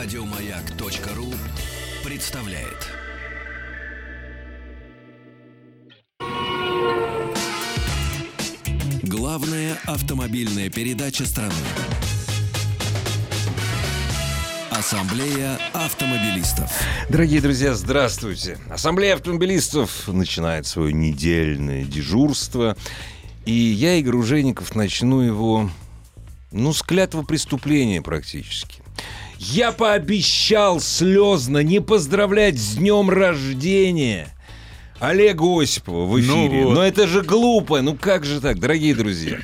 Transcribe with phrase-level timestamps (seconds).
[0.00, 1.34] Радиомаяк.ру
[2.04, 2.86] представляет.
[9.02, 11.52] Главная автомобильная передача страны.
[14.70, 16.70] Ассамблея автомобилистов.
[17.08, 18.56] Дорогие друзья, здравствуйте.
[18.70, 22.76] Ассамблея автомобилистов начинает свое недельное дежурство.
[23.46, 25.68] И я, Игорь Ужеников, начну его,
[26.52, 28.80] ну, с клятва преступления практически.
[29.38, 34.34] Я пообещал слезно не поздравлять с днем рождения
[34.98, 36.62] Олега Осипова в эфире.
[36.62, 36.74] Ну вот.
[36.74, 37.80] Но это же глупо.
[37.80, 39.38] Ну как же так, дорогие друзья?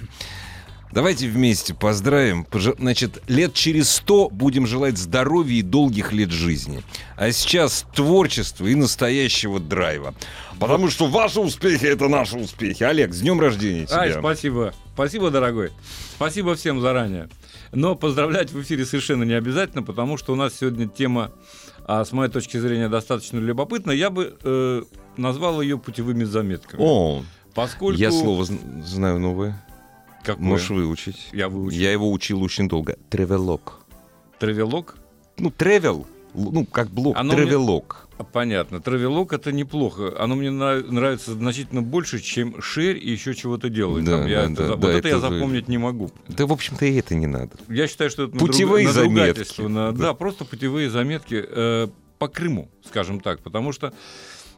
[0.91, 2.47] Давайте вместе поздравим.
[2.79, 6.83] Значит, лет через сто будем желать здоровья и долгих лет жизни.
[7.17, 10.15] А сейчас творчества и настоящего драйва.
[10.61, 12.85] Потому что ваши успехи— это наши успехи.
[12.85, 13.99] Олег, с днем рождения тебя.
[13.99, 14.73] Ай, спасибо.
[14.95, 15.71] Спасибо, дорогой.
[16.15, 17.29] Спасибо всем заранее.
[17.75, 21.33] Но поздравлять в эфире совершенно не обязательно, потому что у нас сегодня тема,
[21.87, 23.95] а, с моей точки зрения, достаточно любопытная.
[23.95, 24.83] Я бы э,
[25.17, 26.81] назвал ее путевыми заметками.
[26.83, 27.23] О,
[27.55, 28.01] Поскольку...
[28.01, 29.65] я слово зн- знаю новое.
[30.25, 30.43] Какое?
[30.45, 31.29] Можешь выучить.
[31.33, 31.79] Я выучил.
[31.79, 32.97] Я его учил очень долго.
[33.11, 33.81] Тревелок.
[34.39, 34.97] Травелок?
[35.39, 36.07] Ну, тревел.
[36.35, 37.17] Ну, как блок.
[37.17, 38.09] Оно мне- Тревелок.
[38.17, 38.81] А, Понятно.
[38.81, 40.15] Травелок это неплохо.
[40.19, 44.05] Оно мне нрав- нравится значительно больше, чем шерь и еще чего-то делает.
[44.05, 46.11] Да, Там я да, это да, вот да, это, я это вы- запомнить не могу.
[46.29, 47.51] Да, в общем-то, и это не надо.
[47.69, 49.73] Я считаю, что это Путевые надругательство заметки.
[49.75, 49.99] на- Да.
[50.09, 50.15] да.
[50.15, 53.93] просто путевые заметки э, по Крыму, скажем так, потому что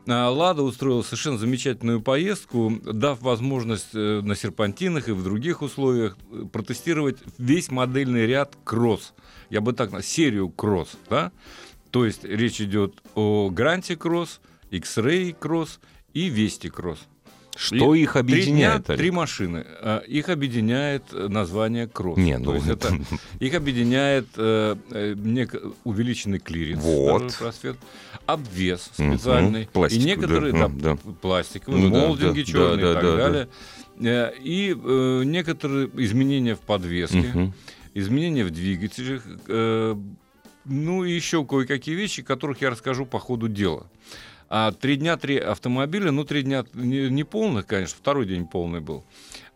[0.07, 6.19] э, Лада устроила совершенно замечательную поездку, дав возможность э, на серпантинах и в других условиях
[6.31, 9.15] э, протестировать весь модельный ряд кросс.
[9.49, 11.33] Я бы так на серию кросс, да?
[11.97, 15.81] То есть речь идет о Гранте Cross, X-Ray Cross
[16.13, 16.99] и Вести кросс.
[17.57, 18.99] Что И их Три объединяет, дня, Олег?
[19.01, 19.65] три машины.
[19.81, 22.19] А, Их объединяет э, название кросс.
[22.19, 22.95] Не, То ну есть это-
[23.41, 27.35] их объединяет э, э, нек- увеличенный клиренс, Вот.
[27.39, 27.79] просвет,
[28.27, 31.13] обвес специальный, и Пластиковый, некоторые да, да, да.
[31.23, 33.49] пластиковые, Ну да, молдинги да, черные да, и так да, да, далее.
[34.01, 37.55] Э, И э, некоторые изменения в подвеске, Мгм.
[37.95, 39.97] изменения в двигателях, э,
[40.69, 43.87] ну и еще кое-какие вещи, которых я расскажу по ходу дела.
[44.49, 48.81] А три дня три автомобиля, ну три дня не, не полных, конечно, второй день полный
[48.81, 49.05] был.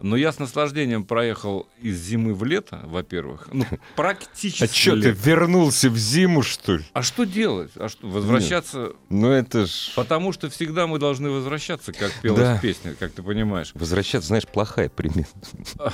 [0.03, 4.65] Но я с наслаждением проехал из зимы в лето, во-первых, ну практически.
[4.65, 6.85] А что, ты вернулся в зиму, что ли?
[6.93, 7.71] А что делать?
[7.77, 8.95] А что возвращаться?
[9.11, 9.93] Ну, это ж...
[9.95, 12.57] Потому что всегда мы должны возвращаться, как пелась Да.
[12.57, 13.73] в песне, как ты понимаешь.
[13.75, 15.29] Возвращаться, знаешь, плохая примета.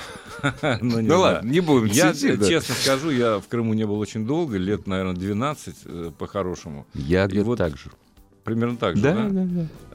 [0.81, 4.57] Ну, Ну ладно, не будем Я, честно скажу, я в Крыму не был очень долго,
[4.57, 6.87] лет, наверное, 12 э, по-хорошему.
[6.95, 7.91] Я где-то так же.
[8.47, 9.29] Примерно так же, да?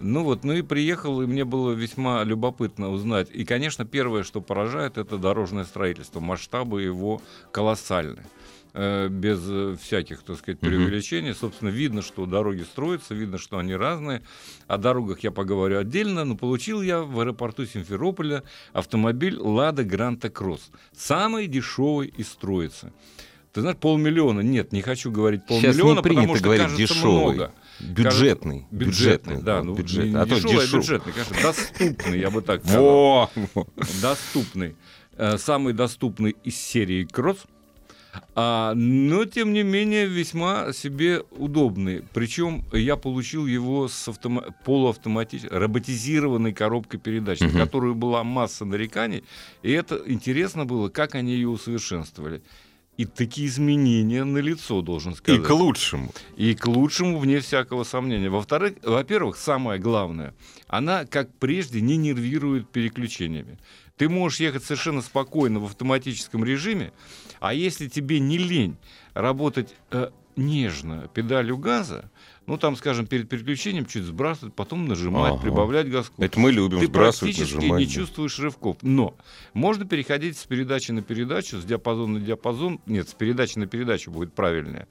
[0.01, 3.29] Ну вот, ну и приехал, и мне было весьма любопытно узнать.
[3.31, 6.19] И, конечно, первое, что поражает, это дорожное строительство.
[6.19, 7.21] Масштабы его
[7.53, 8.23] колоссальны.
[8.73, 9.39] Э, Без
[9.81, 11.33] всяких, так сказать, преувеличений.
[11.33, 14.21] Собственно, видно, что дороги строятся, видно, что они разные.
[14.67, 20.71] О дорогах я поговорю отдельно, но получил я в аэропорту Симферополя автомобиль «Лада Гранта Кросс».
[20.93, 22.91] Самый дешевый из строится.
[23.53, 24.39] Ты знаешь, полмиллиона.
[24.41, 27.23] Нет, не хочу говорить Сейчас полмиллиона, не принято потому что говорить кажется дешевый.
[27.33, 27.51] много.
[27.83, 28.65] Бюджетный.
[28.71, 30.11] Бюджетный, да, ну, бюджетный.
[30.11, 32.83] не А то дешевый, а бюджетный, конечно, доступный, я бы так сказал.
[32.83, 33.31] Во!
[34.01, 34.75] Доступный.
[35.17, 37.45] Э, Самый доступный из серии Кросс.
[38.35, 42.03] А, но, тем не менее, весьма себе удобный.
[42.13, 47.57] Причем я получил его с автома- полуавтоматической, роботизированной коробкой передач, на Мгм.
[47.59, 49.23] которую была масса нареканий.
[49.63, 52.41] И это интересно было, как они ее усовершенствовали.
[52.97, 55.43] И такие изменения на лицо, должен И сказать.
[55.43, 56.13] к лучшему.
[56.35, 58.29] И к лучшему, вне всякого сомнения.
[58.29, 60.33] Во-вторых, во-первых, самое главное,
[60.67, 63.57] она, как прежде, не нервирует переключениями.
[63.97, 66.91] Ты можешь ехать совершенно спокойно в автоматическом режиме,
[67.39, 68.77] а если тебе не лень
[69.13, 72.09] работать э, нежно педалью газа,
[72.51, 75.41] ну там, скажем, перед переключением чуть сбрасывать, потом нажимать, Ага.
[75.41, 76.21] прибавлять газку.
[76.21, 77.79] Это мы любим Ты сбрасывать, практически нажимать.
[77.79, 78.75] не чувствуешь рывков.
[78.81, 79.15] Но
[79.53, 82.81] можно переходить с передачи на передачу, с диапазона на диапазон.
[82.87, 84.89] Нет, с передачи на передачу будет правильнее.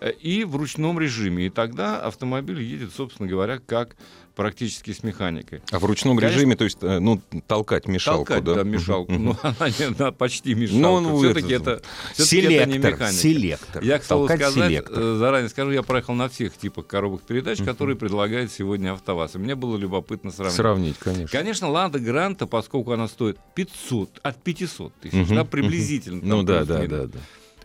[0.00, 1.46] Э, И в ручном режиме.
[1.46, 3.96] И тогда автомобиль едет, собственно говоря, как
[4.34, 5.60] практически с механикой.
[5.70, 6.36] А в ручном Конечно.
[6.38, 8.54] режиме, то есть, э, ну, толкать мешалку, Толкать, да?
[8.54, 9.12] да, мешалку.
[9.12, 11.00] Ну, она, не- она почти Ну, мешалка.
[11.02, 11.82] ну, все-таки это- это,
[12.14, 13.12] всё-таки это не Селектор, механика.
[13.20, 13.82] селектор.
[13.82, 14.98] Я, к слову Толкать сказать, селектор.
[14.98, 19.34] э, заранее скажу, я проехал на всех типах коробок передач, которые предлагает сегодня АвтоВАЗ.
[19.34, 20.56] И мне было любопытно сравнить.
[20.56, 21.28] Сравнить, конечно.
[21.38, 26.20] Конечно, Лада Гранта, поскольку она стоит 500, от 500 тысяч, Мгм, да, приблизительно.
[26.22, 27.18] Ну там да, да, да, да.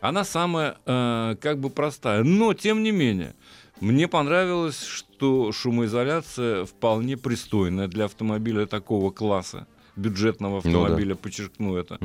[0.07, 2.23] Она самая, э, как бы простая.
[2.23, 3.35] Но, тем не менее,
[3.79, 10.79] мне понравилось, что шумоизоляция вполне пристойная для автомобиля такого класса, бюджетного Ну да.
[10.81, 11.99] автомобиля, подчеркну это.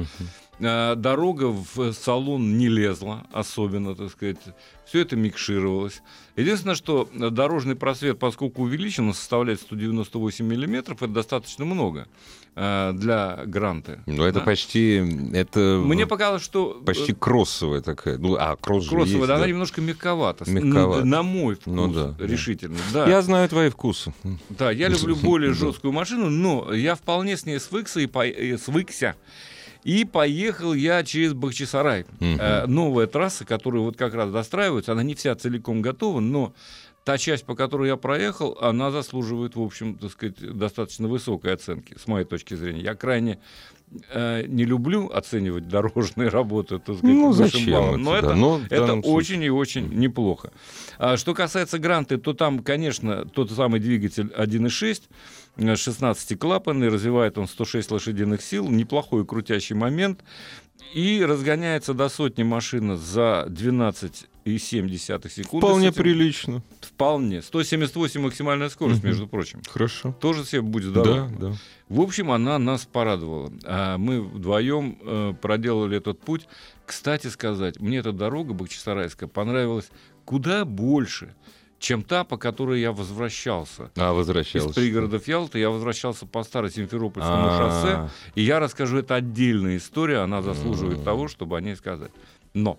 [0.58, 4.36] Э, Дорога в салон не лезла особенно, так сказать.
[4.86, 6.02] Все это микшировалось.
[6.36, 12.08] Единственное, что дорожный просвет, поскольку увеличен, он составляет 198 миллиметров, это достаточно много
[12.56, 14.00] э, для гранты.
[14.06, 14.44] Ну, это Да.
[14.44, 14.96] почти...
[15.32, 16.78] Это Мне показалось, что...
[16.80, 18.18] э, почти кроссовая такая.
[18.18, 20.50] Ну, а, кросс Кроссовая, есть, да, она немножко мягковата.
[20.50, 21.04] Мягковата.
[21.04, 22.76] На, на мой вкус, Ну да, решительно.
[22.92, 23.08] Да.
[23.08, 24.12] Я знаю твои вкусы.
[24.48, 28.58] Да, я люблю более жесткую машину, но я вполне с ней свыкся и по- э,
[28.58, 29.16] свыкся.
[29.82, 32.04] И поехал я через Бахчисарай.
[32.20, 32.38] Мгм.
[32.40, 36.52] Э, новая трасса, которая вот как раз достраивается, она не вся целиком готова, но
[37.04, 41.96] та часть, по которой я проехал, она заслуживает, в общем, так сказать, достаточно высокой оценки,
[41.98, 42.82] с моей точки зрения.
[42.82, 43.38] Я крайне
[44.12, 48.40] э, не люблю оценивать дорожные работы, так сказать, Ну, зачем баллом, но это, это, да,
[48.40, 50.52] но в это данном случае- очень и очень неплохо.
[50.98, 55.14] А что касается гранты, то там, конечно, тот самый двигатель 1.6, э,
[55.56, 60.22] 16-клапанный, развивает он 106 лошадиных сил, неплохой крутящий момент,
[60.94, 65.66] и разгоняется до сотни машина за 12,7 секунды.
[65.66, 66.62] Вполне этим- прилично.
[66.80, 67.42] Вполне.
[67.42, 69.08] 178 максимальная скорость, Мгм.
[69.08, 69.62] между прочим.
[69.68, 70.16] Хорошо.
[70.20, 71.30] Тоже себе будет здоров.
[71.38, 71.52] Да, да.
[71.88, 73.52] В общем, она нас порадовала.
[73.64, 76.46] А мы вдвоем э, проделали этот путь.
[76.86, 79.90] Кстати сказать, мне эта дорога Бахчисарайская понравилась
[80.24, 81.34] куда больше,
[81.80, 83.90] чем та, по которой я возвращался.
[83.96, 84.74] А, Из возвращался.
[84.74, 87.58] пригородов Ялты я возвращался по Старо-Симферопольскому А.
[87.58, 88.10] шоссе.
[88.36, 91.04] И я расскажу, это отдельная история, она заслуживает М.
[91.04, 92.12] того, чтобы о ней сказать.
[92.54, 92.78] Но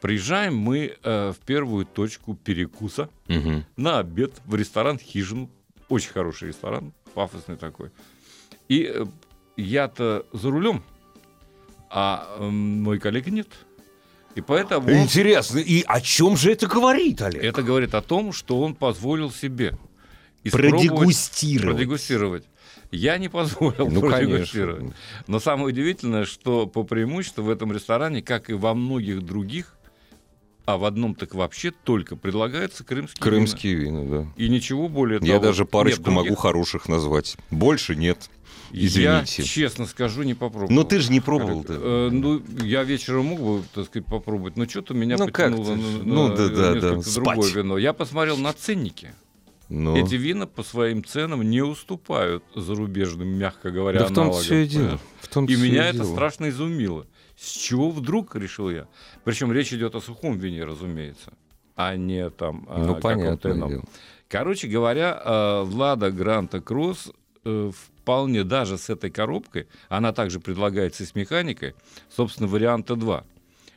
[0.00, 3.64] приезжаем мы э, в первую точку перекуса Мгм.
[3.76, 5.50] на обед в ресторан «Хижину».
[5.88, 7.90] Очень хороший ресторан, пафосный такой.
[8.68, 9.06] И э,
[9.56, 10.82] я-то за рулем,
[11.90, 13.48] а э, мой коллега нет.
[14.38, 17.42] И поэтому Интересно, и о чем же это говорит, Олег?
[17.42, 19.76] это говорит о том, что он позволил себе
[20.48, 21.74] Продегустировать.
[21.76, 22.44] продегустировать.
[22.92, 24.78] Я не позволил Ну, продегустировать.
[24.78, 24.96] конечно.
[25.26, 29.74] Но самое удивительное, что по преимуществу в этом ресторане, как и во многих других,
[30.66, 33.30] а в одном так вообще только предлагается крымские вина.
[33.36, 34.26] Крымские вина, да.
[34.36, 35.46] И ничего более Я того.
[35.46, 36.30] даже парочку Нет, других.
[36.30, 37.36] могу хороших назвать.
[37.50, 38.30] Больше нет.
[38.70, 38.86] Я,
[39.22, 39.42] Извините.
[39.44, 40.70] честно скажу, не попробовал.
[40.70, 41.64] Но ты же не пробовал.
[41.68, 45.74] Э, ну, я вечером мог бы, так сказать, попробовать, но что-то меня Ну, как потянуло
[45.74, 47.54] на, Ну, на да, да, несколько да, другое спать.
[47.56, 47.78] вино.
[47.78, 49.14] Я посмотрел на ценники.
[49.70, 49.96] Но...
[49.98, 54.66] Эти вина по своим ценам не уступают зарубежным, мягко говоря, Да в том все и
[54.66, 54.98] дело.
[55.20, 56.12] В том И всё меня это дело.
[56.12, 57.06] страшно изумило.
[57.36, 58.86] С чего вдруг, решил я.
[59.24, 61.32] Причем речь идет о сухом вине, разумеется,
[61.76, 63.68] а не там о Ну, каком-то понятное ином.
[63.70, 63.84] дело.
[64.28, 67.10] Короче говоря, э, Лада Гранта Кросс
[67.48, 67.70] э,
[68.02, 71.74] вполне даже с этой коробкой, она также предлагается и с механикой,
[72.14, 73.24] собственно, варианта 2.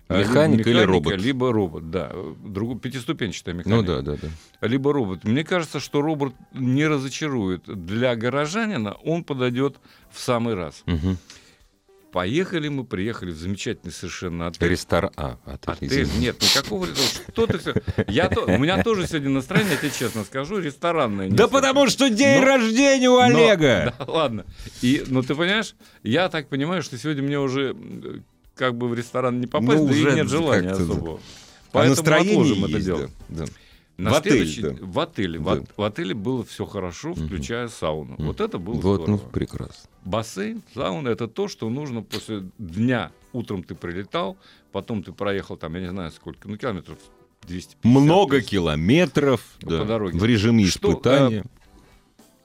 [0.10, 1.18] Э, либо Механика или робот?
[1.18, 2.12] Либо робот, да.
[2.44, 3.82] Другу, пятиступенчатая механика.
[3.82, 4.68] Ну да, да, да.
[4.68, 5.24] Либо робот.
[5.24, 7.64] Мне кажется, что робот не разочарует.
[7.66, 9.78] Для горожанина он подойдет
[10.12, 10.84] в самый раз.
[10.86, 11.18] Мгм.
[12.12, 14.68] Поехали мы, приехали в замечательный совершенно отель.
[14.70, 15.12] Ресторан.
[15.16, 16.88] А, отель, Отель, нет, никакого.
[16.88, 17.74] Что ты все?
[18.08, 21.30] Я то, у меня тоже сегодня настроение, я тебе честно скажу, ресторанное.
[21.30, 21.50] Да совсем.
[21.62, 23.94] потому что день Но- рождения у Но- Олега!
[24.00, 24.46] да, ладно.
[24.82, 25.74] И, ну ты понимаешь,
[26.04, 27.76] я так понимаю, что сегодня мне уже
[28.56, 30.92] как бы в ресторан не попасть, Ну, да уже и нет желания как-то, да.
[30.94, 31.18] особого.
[31.18, 31.20] А
[31.72, 33.10] Поэтому настроение отложим это есть, дело.
[33.30, 33.52] да, да.
[33.98, 34.76] На В следующий- да.
[34.82, 35.40] в отеле.
[35.40, 35.64] В, Да.
[35.78, 38.16] в отеле было все хорошо, включая сауну.
[38.16, 38.28] Мгм.
[38.28, 39.30] Вот это было Вот, ну, здорово.
[39.32, 39.90] прекрасно.
[40.06, 43.12] Бассейн, сауна это то, что нужно после дня.
[43.34, 44.38] Утром ты прилетал,
[44.72, 46.98] потом ты проехал там, я не знаю сколько, ну километров
[47.48, 47.86] 250.
[47.86, 50.18] Много То есть километров По да, дороге.
[50.18, 51.46] в режиме Что, э, испытания.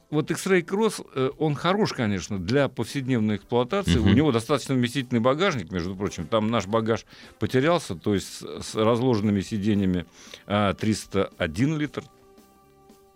[0.09, 3.99] Вот X-Ray Cross, э, он хорош, конечно, для повседневной эксплуатации.
[3.99, 4.11] Мгм.
[4.11, 6.26] У него достаточно вместительный багажник, между прочим.
[6.26, 7.04] Там наш багаж
[7.40, 10.07] потерялся, то есть с, разложенными сиденьями
[10.47, 12.04] а, 301 литр.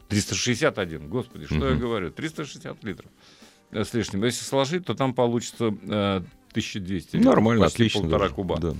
[0.08, 1.80] 361, господи, что я Мгм.
[1.80, 2.10] говорю?
[2.10, 3.08] 360 литров
[3.72, 4.24] с лишним.
[4.24, 8.00] Если сложить, то там получится э, 1200 литров, Нормально, почти отлично.
[8.02, 8.58] полтора даже, куба.
[8.58, 8.74] да.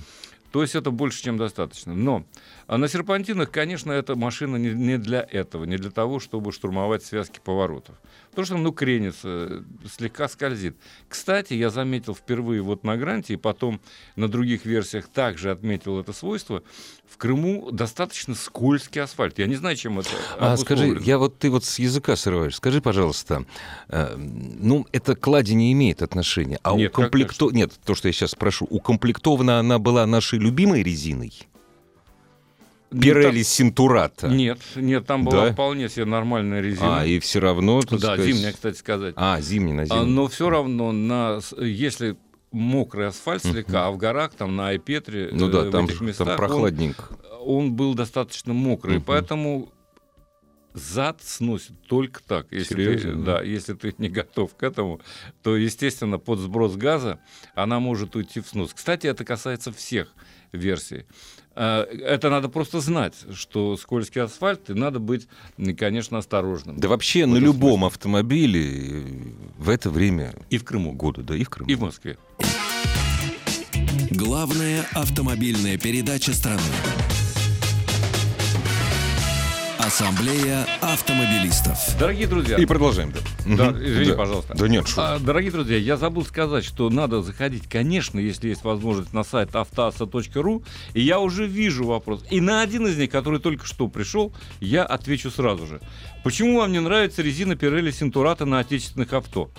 [0.51, 1.93] То есть это больше, чем достаточно.
[1.93, 2.25] Но
[2.67, 7.03] а на серпантинах, конечно, эта машина не, не для этого, не для того, чтобы штурмовать
[7.03, 7.95] связки поворотов.
[8.31, 10.77] Потому что, ну, кренится, слегка скользит.
[11.09, 13.81] Кстати, я заметил впервые вот на Гранте, и потом
[14.15, 16.63] на других версиях также отметил это свойство.
[17.09, 19.37] В Крыму достаточно скользкий асфальт.
[19.37, 20.09] Я не знаю, чем это
[20.39, 22.55] А скажи, я вот ты вот с языка срываешь.
[22.55, 23.45] Скажи, пожалуйста,
[23.89, 27.51] э, ну это к ладе не имеет отношения, а Нет, укомплекто...
[27.51, 31.33] нет, то, что я сейчас спрошу, укомплектована она была нашей любимой резиной?
[32.99, 34.27] Пирелли Синтурата.
[34.27, 35.53] так- Нет, нет, там была Да?
[35.53, 37.01] вполне себе нормальная резина.
[37.01, 39.13] А и все равно, да, сказать- зимняя, кстати сказать.
[39.17, 40.11] А зимний на А, зимний.
[40.11, 42.17] но все равно, на, если
[42.51, 46.01] мокрый асфальт слегка, а в горах, там на Айпетре, ну э, да, в там, этих
[46.01, 47.03] местах, там он- прохладненько.
[47.45, 49.71] он, был достаточно мокрый, поэтому
[50.73, 52.47] зад сносит только так.
[52.51, 55.01] Если ты, да, если ты не готов к этому,
[55.43, 57.19] то, естественно, под сброс газа
[57.55, 58.71] она может уйти в снос.
[58.73, 60.13] Кстати, это касается всех
[60.51, 61.05] версий.
[61.53, 65.27] А, Это надо просто знать, что скользкий асфальт, и надо быть,
[65.77, 66.77] конечно, осторожным.
[66.79, 69.03] Да вообще на любом автомобиле э,
[69.57, 71.69] в это время И в Крыму, года, да, и в Крыму.
[71.69, 72.17] и в Москве.
[74.11, 76.61] Главная автомобильная передача страны.
[79.95, 81.77] Ассамблея автомобилистов.
[81.99, 83.11] Дорогие друзья, И продолжаем,
[83.45, 83.71] да.
[83.77, 84.15] Извини, Да.
[84.15, 84.53] пожалуйста.
[84.57, 84.85] Да нет.
[84.95, 89.53] А, дорогие друзья, я забыл сказать, что надо заходить, конечно, если есть возможность, на сайт
[89.53, 92.23] автоаса.ру, и я уже вижу вопрос.
[92.29, 95.81] И на один из них, который только что пришел, я отвечу сразу же.
[96.23, 99.51] Почему вам не нравится резина Pirelli Сентурата на отечественных авто?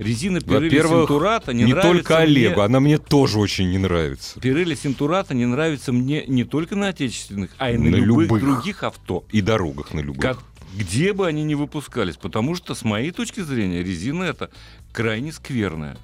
[0.00, 4.38] Резина Во-первых, Сентурата не, не нравится только мне- Олегу, она мне тоже очень не нравится.
[4.40, 8.42] Pirelli Сентурата не нравится мне не только на отечественных, а и на, На любых, любых.
[8.42, 9.24] других авто.
[9.30, 10.22] И дорогах на любых.
[10.22, 10.38] Как-
[10.74, 14.50] где бы они ни выпускались, потому что, с моей точки зрения, резина это
[14.92, 15.98] крайне скверная.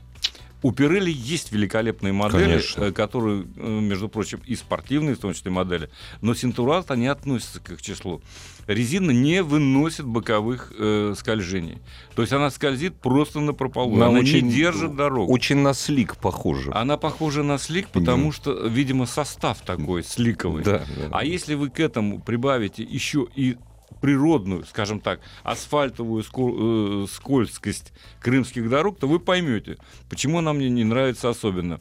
[0.66, 2.84] У Pirelli есть великолепные модели, Конечно.
[2.86, 5.90] э, которые, э, между прочим, и спортивные, в том числе модели,
[6.22, 8.20] но Синтурат они относятся к их числу.
[8.66, 11.78] Резина не выносит боковых э, скольжений.
[12.16, 13.94] То есть она скользит просто на прополу.
[13.94, 15.32] Она она очень- не держит дорогу.
[15.32, 16.72] Очень на слик похоже.
[16.74, 20.64] Она похожа на слик, потому что, видимо, состав такой сликовый.
[20.64, 21.08] Да, да.
[21.12, 23.56] А если вы к этому прибавите еще и
[24.00, 29.76] природную, скажем так, асфальтовую э, скользкость крымских дорог, то вы поймете,
[30.08, 31.80] почему она мне не нравится особенно.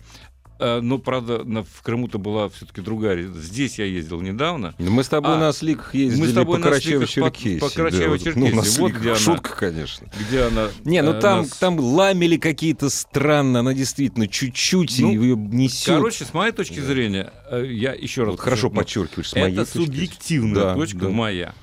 [0.57, 3.23] Э, Но, правда, в Крыму-то была все-таки другая.
[3.27, 4.73] Здесь я ездил недавно.
[4.79, 7.59] Да Мы с тобой А, на сликах ездили мы с тобой по Карачаево-Черкесии.
[7.59, 7.91] по- по да, вот.
[7.93, 8.39] Карачаево-Черкесии.
[8.39, 8.99] Ну, на Вот сликах.
[9.01, 9.19] где она.
[9.19, 10.07] Шутка, конечно.
[10.17, 10.69] Где она...
[10.85, 15.87] Не, ну э, там, нас- там ламели какие-то странно, она действительно чуть-чуть Ну, ее несет.
[15.97, 18.31] Короче, с моей точки зрения, я еще раз...
[18.31, 18.83] Вот хорошо подчеркну,
[19.23, 21.09] подчеркиваешь, с моей Это точки субъективная Да, точка да.
[21.09, 21.53] моя.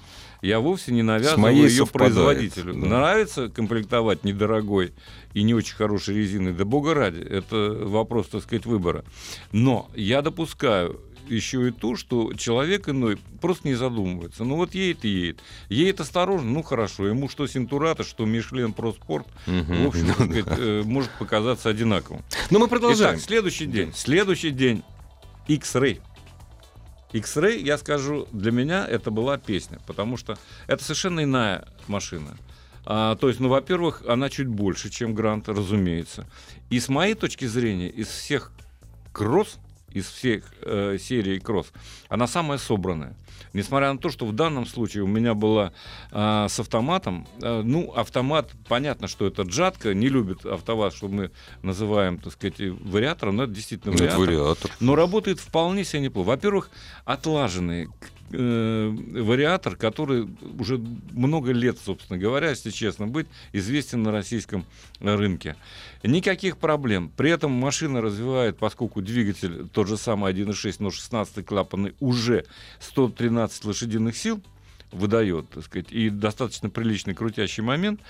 [0.43, 2.75] Я вовсе не навязываю ее совпадает, производителю.
[2.75, 2.87] да.
[2.89, 4.93] Нравится комплектовать недорогой
[5.35, 9.05] и не очень хорошей резиной, да бога ради, это вопрос, так сказать, выбора.
[9.53, 14.43] Но я допускаю еще и то, что человек иной просто не задумывается.
[14.43, 15.41] Ну вот едет и едет.
[15.69, 17.07] Едет осторожно, ну хорошо.
[17.07, 19.85] Ему что Синтурата, что Мишлен Проспорт, Мгм.
[19.85, 22.23] в общем, так сказать, э, может показаться одинаковым.
[22.51, 23.15] Ну, мы продолжаем.
[23.15, 23.93] Итак, следующий день.
[23.95, 24.83] Следующий день.
[25.47, 26.01] X-Ray.
[27.13, 32.37] X-Ray, я скажу, для меня это была песня, потому что это совершенно иная машина.
[32.85, 36.27] А, то есть, ну, во-первых, она чуть больше, чем Грант, разумеется.
[36.71, 38.53] И с моей точки зрения, из всех
[39.13, 39.59] кросс,
[39.95, 41.73] из всех э, серий кросс,
[42.09, 43.15] она самая собранная.
[43.53, 45.73] Несмотря на то, что в данном случае у меня была
[46.11, 51.31] а, с автоматом, э, ну, автомат, понятно, что это джатка, не любит автоваз, что мы
[51.63, 54.39] называем, так сказать, и вариатором, но это действительно Ну, это вариатор.
[54.45, 54.71] вариатор.
[54.81, 56.29] Но работает вполне себе неплохо.
[56.29, 56.71] Во-первых,
[57.05, 57.89] отлаженный
[58.33, 58.89] э,
[59.23, 60.79] вариатор, который уже
[61.13, 64.65] много лет, собственно говоря, если честно быть, известен на российском
[65.01, 65.57] рынке.
[66.03, 67.11] Никаких проблем.
[67.17, 72.45] При этом машина развивает, поскольку двигатель тот же самый 1.6, но 16 клапанный, уже
[72.81, 74.43] 113 лошадиных сил,
[74.93, 78.01] выдает, так сказать, и достаточно приличный крутящий момент,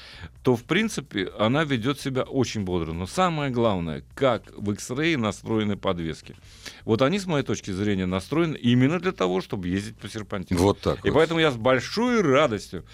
[0.43, 2.93] то, в принципе, она ведет себя очень бодро.
[2.93, 6.35] Но самое главное, как в X-Ray настроены подвески.
[6.85, 10.61] Вот они, с моей точки зрения, настроены именно для того, чтобы ездить по серпантину.
[10.61, 11.15] Вот так И вот.
[11.15, 12.85] поэтому я с большой радостью,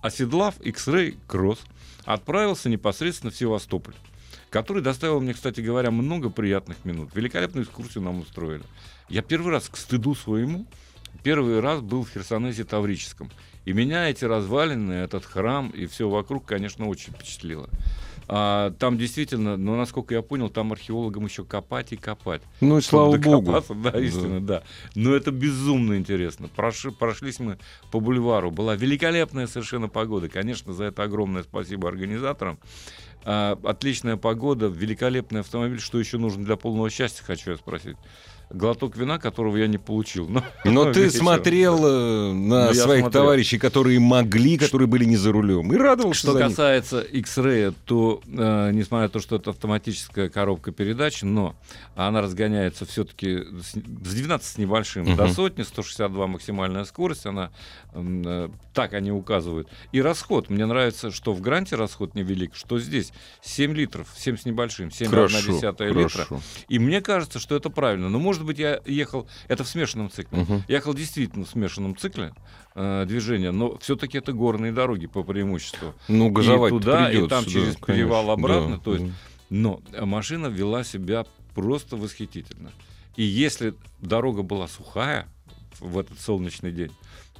[0.00, 1.58] оседлав X-Ray Cross,
[2.04, 3.94] отправился непосредственно в Севастополь,
[4.48, 7.10] который доставил мне, кстати говоря, много приятных минут.
[7.14, 8.62] Великолепную экскурсию нам устроили.
[9.10, 10.66] Я первый раз, к стыду своему,
[11.22, 13.30] первый раз был в Херсонесе Таврическом.
[13.64, 17.68] И меня эти развалины, этот храм и все вокруг, конечно, очень впечатлило.
[18.30, 22.42] А, там действительно, ну, насколько я понял, там археологам еще копать и копать.
[22.60, 23.62] Ну и слава богу.
[23.74, 24.62] Да, истинно, да.
[24.94, 26.48] Но это безумно интересно.
[26.54, 27.58] Проши- прошлись мы
[27.90, 28.50] по бульвару.
[28.50, 30.28] Была великолепная совершенно погода.
[30.28, 32.58] Конечно, за это огромное спасибо организаторам.
[33.24, 35.80] А, отличная погода, великолепный автомобиль.
[35.80, 37.96] Что еще нужно для полного счастья, хочу я спросить.
[38.50, 40.28] Глоток вина, которого я не получил.
[40.28, 43.10] Но, Но ты смотрел э, на Ну, я своих смотрел.
[43.22, 48.70] товарищей, которые могли, которые были не за рулем, и радовался Что касается X-Ray, то, э,
[48.72, 51.56] несмотря на то, что это автоматическая коробка передач, но
[51.94, 55.34] она разгоняется все-таки с, с 12 с небольшим до Мгм.
[55.34, 57.50] сотни, 162 максимальная скорость, она
[57.92, 59.68] э, так они указывают.
[59.92, 63.12] И расход, мне нравится, что в Гранте расход невелик, что здесь
[63.42, 66.26] 7 литров, 7 с небольшим, 7,1 литра.
[66.68, 68.08] И мне кажется, что это правильно.
[68.08, 69.28] Но, может быть, я ехал...
[69.48, 70.40] Это в смешанном цикле.
[70.40, 70.64] Мгм.
[70.68, 72.32] Ехал действительно в смешанном цикле
[72.74, 75.94] э, движения, но все-таки это горные дороги по преимуществу.
[76.08, 79.12] Ну, газовать туда, и придется, там да, через перевал конечно, обратно, да, то есть да.
[79.50, 82.70] Но машина вела себя просто восхитительно.
[83.16, 85.26] И если дорога была сухая
[85.80, 86.92] в этот солнечный день,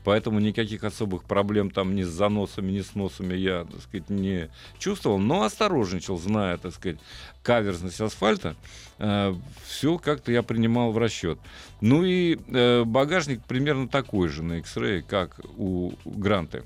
[0.08, 4.48] поэтому никаких особых проблем там ни с заносами, ни с носами я, так сказать, не
[4.78, 6.96] чувствовал, но осторожничал, зная, так сказать,
[7.42, 8.56] каверзность асфальта,
[8.98, 9.34] э,
[9.66, 11.38] все как-то я принимал в расчет.
[11.82, 16.62] Ну и э, багажник примерно такой же на X-Ray, как у Гранты.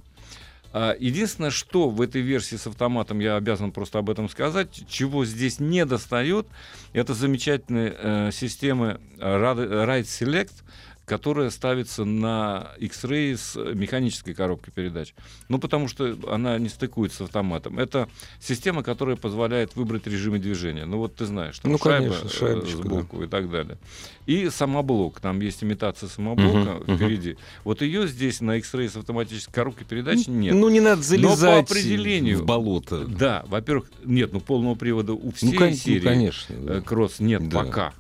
[0.73, 5.25] А, единственное, что в этой версии с автоматом, я обязан просто об этом сказать, чего
[5.25, 6.47] здесь не достает,
[6.93, 10.63] это замечательные э, системы Ride Select,
[11.05, 15.15] которая ставится на X-Ray с механической коробкой передач.
[15.49, 17.79] Ну, потому что она не стыкуется с автоматом.
[17.79, 18.09] Это
[18.41, 20.85] система, которая позволяет выбрать режимы движения.
[20.85, 23.25] Ну, вот ты знаешь, там ну, шайба конечно, э, сбоку да.
[23.25, 23.79] и так далее.
[24.27, 25.21] И самоблок.
[25.21, 27.37] Там есть имитация самоблока Мгм, впереди.
[27.65, 30.55] Вот ее здесь на X-Ray с автоматической коробкой передач нет.
[30.55, 33.05] Ну, не надо залезать определению- в болото.
[33.07, 36.55] Да, во-первых, нет, ну полного привода у всей Ну, кон- ну, серии конечно.
[36.55, 36.81] э, да.
[36.81, 37.65] кросс нет Да.
[37.65, 37.93] пока.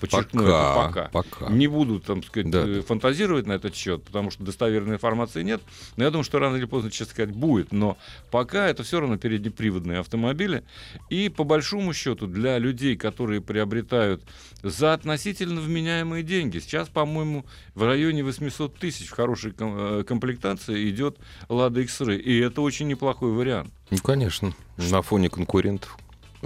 [0.00, 1.08] Подчеркну это пока.
[1.08, 1.48] пока.
[1.48, 2.64] Не буду, там сказать, Да.
[2.66, 5.62] э, фантазировать на этот счет, потому что достоверной информации нет.
[5.96, 7.72] Но я думаю, что рано или поздно, честно сказать, будет.
[7.72, 7.96] Но
[8.30, 10.64] пока это все равно переднеприводные автомобили.
[11.08, 14.22] И по большому счету для людей, которые приобретают
[14.62, 21.16] за относительно вменяемые деньги, сейчас, по-моему, в районе 800 тысяч в хорошей э, комплектации идет
[21.48, 22.18] Lada X-Ray.
[22.18, 23.72] И это очень неплохой вариант.
[23.90, 24.54] Ну, конечно.
[24.76, 25.96] На фоне конкурентов,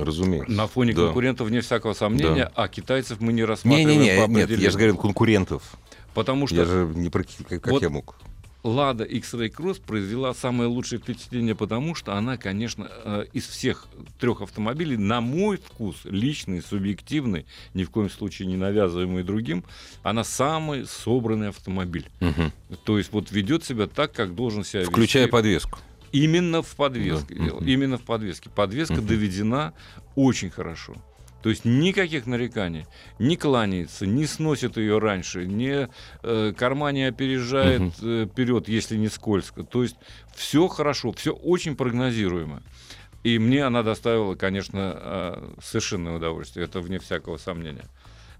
[0.05, 0.51] разумеется.
[0.53, 1.05] На фоне Да.
[1.07, 2.53] конкурентов, вне всякого сомнения, Да.
[2.55, 4.71] а китайцев мы не рассматриваем Не-не-не, по нет, я определению.
[4.71, 5.63] же говорю конкурентов.
[6.15, 8.17] Потому что Я же не про как, Вот я мог.
[8.63, 13.87] Lada X-Ray Cross произвела самое лучшее впечатление, потому что она, конечно, э, из всех
[14.19, 19.65] трех автомобилей, на мой вкус, личный, субъективный, ни в коем случае не навязываемый другим,
[20.03, 22.07] она самый собранный автомобиль.
[22.21, 22.53] Мгм.
[22.85, 25.33] То есть вот ведет себя так, как должен себя Включая вести.
[25.33, 25.79] подвеску.
[26.13, 27.35] Именно в подвеске.
[27.35, 27.45] Да.
[27.45, 27.61] дело.
[27.65, 28.51] Именно в подвеске.
[28.51, 29.07] Подвеска Мгм.
[29.07, 29.75] доведена
[30.17, 30.95] очень хорошо.
[31.43, 32.85] То есть никаких нареканий.
[33.19, 35.89] Не кланяется, не сносит ее раньше, не
[36.23, 37.93] э, карма не опережает Мгм.
[38.03, 39.63] э, вперед, если не скользко.
[39.65, 39.97] То есть
[40.35, 42.63] все хорошо, все очень прогнозируемо.
[43.23, 46.65] И мне она доставила, конечно, э, совершенное удовольствие.
[46.67, 47.85] Это вне всякого сомнения.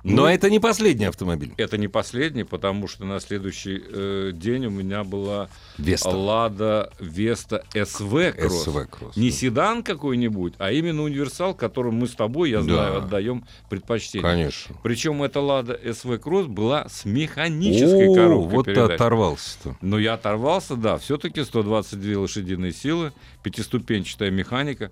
[0.03, 1.53] Но Ну, это не последний автомобиль.
[1.59, 6.09] это не последний, потому что на следующий э, день у меня была Веста.
[6.09, 8.65] Лада Веста СВ Кросс.
[8.65, 9.17] СВ Кросс.
[9.17, 13.05] Не седан какой-нибудь, а именно универсал, которому мы с тобой, я знаю, Да.
[13.05, 14.23] отдаем предпочтение.
[14.27, 14.77] Конечно.
[14.83, 18.95] Причем эта Лада СВ Кросс была с механической О, коробкой вот ты передач.
[18.95, 19.77] оторвался-то.
[19.83, 24.91] Но я оторвался, да, все-таки 122 лошадиные силы, пятиступенчатая механика.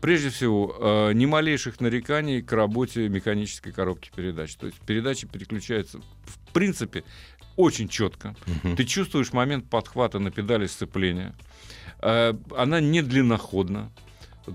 [0.00, 4.54] Прежде всего, э, ни малейших нареканий к работе механической коробки передач.
[4.54, 7.04] То есть передачи переключаются, в принципе,
[7.56, 8.36] очень четко.
[8.46, 8.76] Мгм.
[8.76, 11.34] Ты чувствуешь момент подхвата на педали сцепления.
[12.00, 13.90] Э, Она не длинноходна.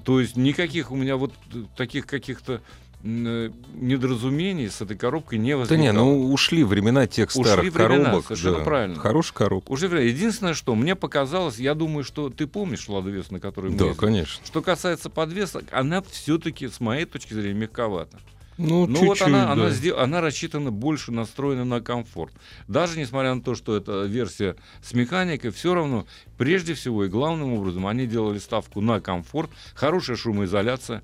[0.06, 2.62] То есть никаких у меня вот э, таких каких-то
[3.04, 5.82] недоразумений с этой коробкой не Да возникало.
[5.84, 8.26] не, ну ушли времена тех Ушли старых времена, коробок.
[8.26, 8.64] совершенно да.
[8.64, 8.96] правильно.
[9.00, 9.72] Хорошая коробка.
[9.72, 13.78] Уже единственное, что мне показалось, я думаю, что ты помнишь Ладу Вес, на которой мы
[13.78, 14.00] Да, ездили?
[14.00, 14.46] конечно.
[14.46, 18.18] Что касается подвесок, она все-таки, с моей точки зрения, мягковата.
[18.60, 19.52] Ну, Ну вот она, да.
[19.54, 22.32] она, сдел- она рассчитана больше, настроена на комфорт.
[22.68, 26.06] Даже несмотря на то, что это версия с механикой, все равно,
[26.38, 31.02] прежде всего и главным образом, они делали ставку на комфорт, хорошая шумоизоляция.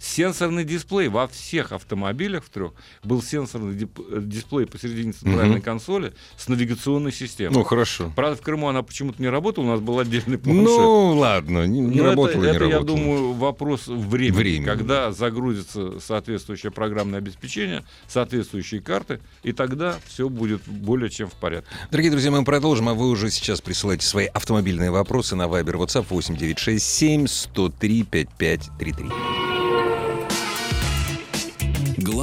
[0.00, 5.62] Сенсорный дисплей во всех автомобилях в трех был сенсорный э, дисплей посередине центральной Мгм.
[5.62, 7.52] консоли с навигационной системой.
[7.54, 8.12] Ну, хорошо.
[8.14, 10.64] Правда, в Крыму она почему-то не работала, у нас был отдельный планшет.
[10.66, 12.96] Ну, ладно, не, не Но работало, это, не это, я работало.
[12.98, 20.62] думаю, вопрос времени, Времени, когда загрузится соответствующее программное обеспечение, соответствующие карты, и тогда все будет
[20.66, 21.68] более чем в порядке.
[21.90, 26.06] Дорогие друзья, мы продолжим, а вы уже сейчас присылайте свои автомобильные вопросы на Viber WhatsApp
[26.08, 29.47] 8967 103 5533.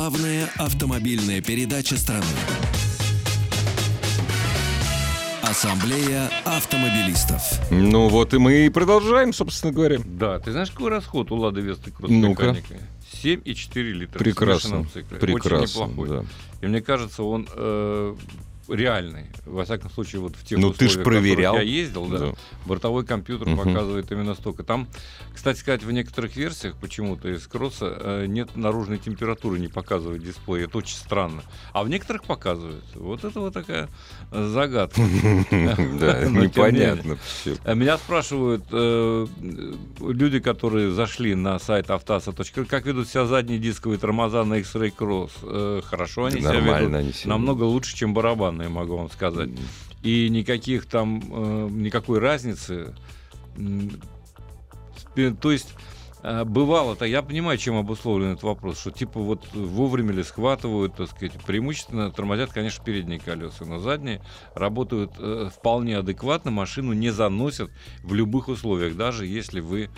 [0.07, 2.23] Главная автомобильная передача страны.
[5.41, 7.41] Ассамблея автомобилистов.
[7.71, 9.97] Ну вот и мы и продолжаем, собственно говоря.
[10.05, 12.49] Да, ты знаешь, какой расход у Лады Весты кросс Ну-ка.
[12.49, 12.75] механика?
[13.23, 14.19] 7,4 литра.
[14.19, 14.59] в Прекрасно.
[14.59, 15.17] смешанном цикле.
[15.17, 15.81] Прекрасно.
[15.85, 16.09] Очень неплохой.
[16.09, 16.25] да.
[16.61, 18.15] И мне кажется, он э,
[18.69, 19.25] реальный.
[19.45, 21.55] Во всяком случае, вот в тех Ну, ты ж условиях, которых проверял.
[21.55, 22.33] я ездил, да, Да.
[22.65, 23.57] бортовой компьютер Мгм.
[23.57, 24.63] показывает именно столько.
[24.63, 24.87] Там,
[25.33, 30.65] кстати сказать, в некоторых версиях почему-то из кросса э, нет наружной температуры, не показывает дисплей.
[30.65, 31.41] Это очень странно.
[31.73, 32.83] А в некоторых показывает.
[32.95, 33.89] Вот это вот такая
[34.31, 35.01] э, загадка.
[35.99, 37.55] Да, непонятно все.
[37.63, 39.27] А Меня спрашивают э,
[39.99, 45.81] люди, которые зашли на сайт автаса.ру, как ведут себя задние дисковые тормоза на X-Ray Cross.
[45.83, 47.25] Хорошо они себя ведут.
[47.25, 48.13] Намного лучше, чем
[48.55, 49.49] барабанные, могу вам сказать.
[50.03, 52.93] И никаких там, э, никакой разницы.
[55.41, 55.73] То есть
[56.45, 61.33] Бывало-то, я понимаю, чем обусловлен этот вопрос, что типа вот вовремя ли схватывают, так сказать,
[61.45, 64.21] преимущественно тормозят, конечно, передние колеса, но задние
[64.55, 67.69] работают э, вполне адекватно, машину не заносят
[68.03, 69.89] в любых условиях, даже если вы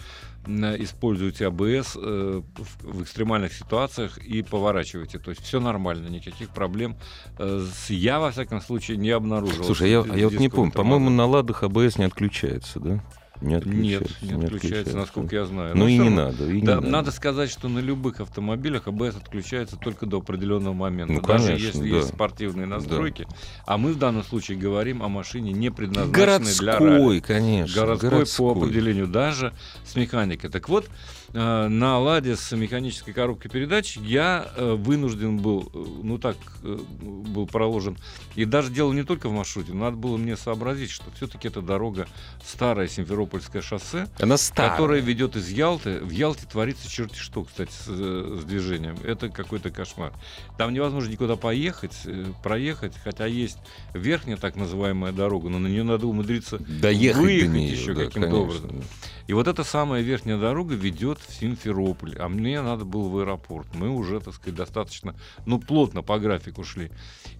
[0.48, 5.20] используете АБС э, в, в экстремальных ситуациях и поворачиваете.
[5.20, 6.98] То есть все нормально, никаких проблем
[7.38, 9.64] э, с, я, во всяком случае, не обнаружил.
[9.64, 13.04] Слушай, я, с а я вот не помню, по-моему, на ладах АБС не отключается, да?
[13.42, 14.16] Не Нет, отключается.
[14.26, 15.76] не отключается, насколько я знаю.
[15.76, 16.50] Ну Но и всё не надо.
[16.50, 16.88] и не Да, надо.
[16.88, 21.14] надо сказать, что на любых автомобилях АБС отключается только до определенного момента.
[21.14, 21.98] Ну, даже конечно, если да.
[21.98, 23.28] есть спортивные настройки.
[23.66, 26.88] А мы в данном случае говорим о машине, не предназначенной для ралли.
[26.90, 27.82] Городской, конечно.
[27.82, 29.54] Городской, по определению, даже
[29.86, 30.50] с механикой.
[30.50, 30.88] Так вот,
[31.34, 36.78] э, на «Ладе» с механической коробкой передач я э, вынужден был, э, ну так, э,
[37.02, 37.98] был проложен.
[38.36, 42.08] И даже дело не только в маршруте, надо было мне сообразить, что все-таки это дорога
[42.46, 44.72] старое Симферопольское шоссе, Она старая.
[44.72, 46.00] которая ведет из Ялты.
[46.00, 48.98] В Ялте творится черти что, кстати, с, с движением.
[49.04, 50.14] Это какой-то кошмар.
[50.58, 51.96] Там невозможно никуда поехать,
[52.44, 53.58] проехать, хотя есть
[53.94, 58.06] верхняя так называемая дорога, но на нее надо умудриться Доехать выехать до нее, еще да,
[58.06, 58.70] каким-то образом.
[58.80, 58.84] да.
[59.28, 63.68] И вот эта самая верхняя дорога ведет в Симферополь, а мне надо было в аэропорт.
[63.76, 66.92] Мы уже, так сказать, достаточно, ну, плотно по графику шли.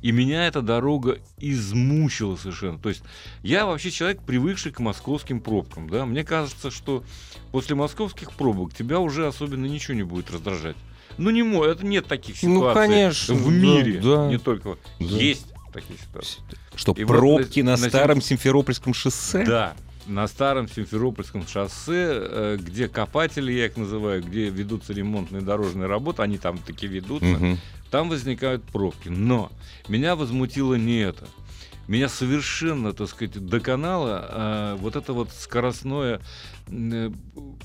[0.02, 2.78] И меня эта дорога измучила совершенно.
[2.78, 3.04] То есть
[3.42, 6.06] я вообще человек, привыкший к московским пробкам, да.
[6.06, 7.04] Мне кажется, что
[7.54, 10.76] после московских пробок тебя уже особенно ничего не будет раздражать.
[11.18, 14.28] Ну, не мой, это нет таких ситуаций Ну, конечно, в да, мире, да.
[14.28, 14.78] не только.
[15.00, 15.06] Да.
[15.06, 16.42] Есть такие ситуации.
[16.76, 19.44] Что, И вот пробки на- на, на старом Симферопольском шоссе?
[19.46, 19.74] Да,
[20.08, 26.22] на старом Симферопольском шоссе, э, где копатели, я их называю, где ведутся ремонтные дорожные работы,
[26.24, 27.58] они там таки ведутся, Мгм.
[27.92, 29.10] там возникают пробки.
[29.10, 29.52] Но
[29.88, 31.28] меня возмутило не это.
[31.88, 36.22] Меня совершенно, так сказать, доконало э, вот это вот скоростное...
[36.70, 37.12] э,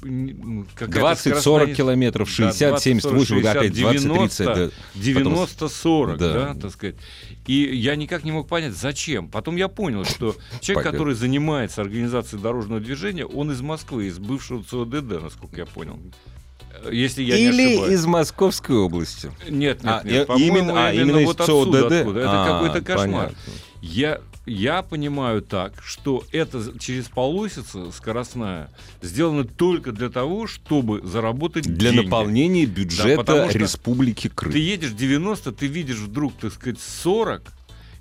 [0.05, 4.45] м, какая-то 20-40 скоростная- километров, Да, 60, 70, 80, 60, опять 20-30.
[4.55, 4.71] да.
[4.95, 6.33] 90-40, Да.
[6.33, 6.55] да.
[6.61, 6.97] так сказать.
[7.47, 9.29] И я никак не мог понять, зачем.
[9.29, 14.63] Потом я понял, что человек, который занимается организацией дорожного движения, он из Москвы, из бывшего
[14.63, 15.99] ЦОДД, насколько я понял.
[16.85, 17.95] Э, Если я не Или ошибаюсь.
[17.95, 19.31] из Московской области.
[19.49, 20.27] Нет, нет, А, нет.
[20.27, 21.93] По-моему, именно- а, именно, именно из вот отсюда, ЦОДД?
[21.93, 22.21] откуда.
[22.21, 23.07] Это А, какой-то кошмар.
[23.27, 23.37] понятно.
[23.83, 31.65] Я, я понимаю так, что это через полосица скоростная сделано только для того, чтобы заработать
[31.65, 32.05] Для деньги.
[32.05, 34.53] наполнения бюджета что Республики Крым.
[34.53, 37.53] Ты едешь 90, ты видишь вдруг, так сказать, 40,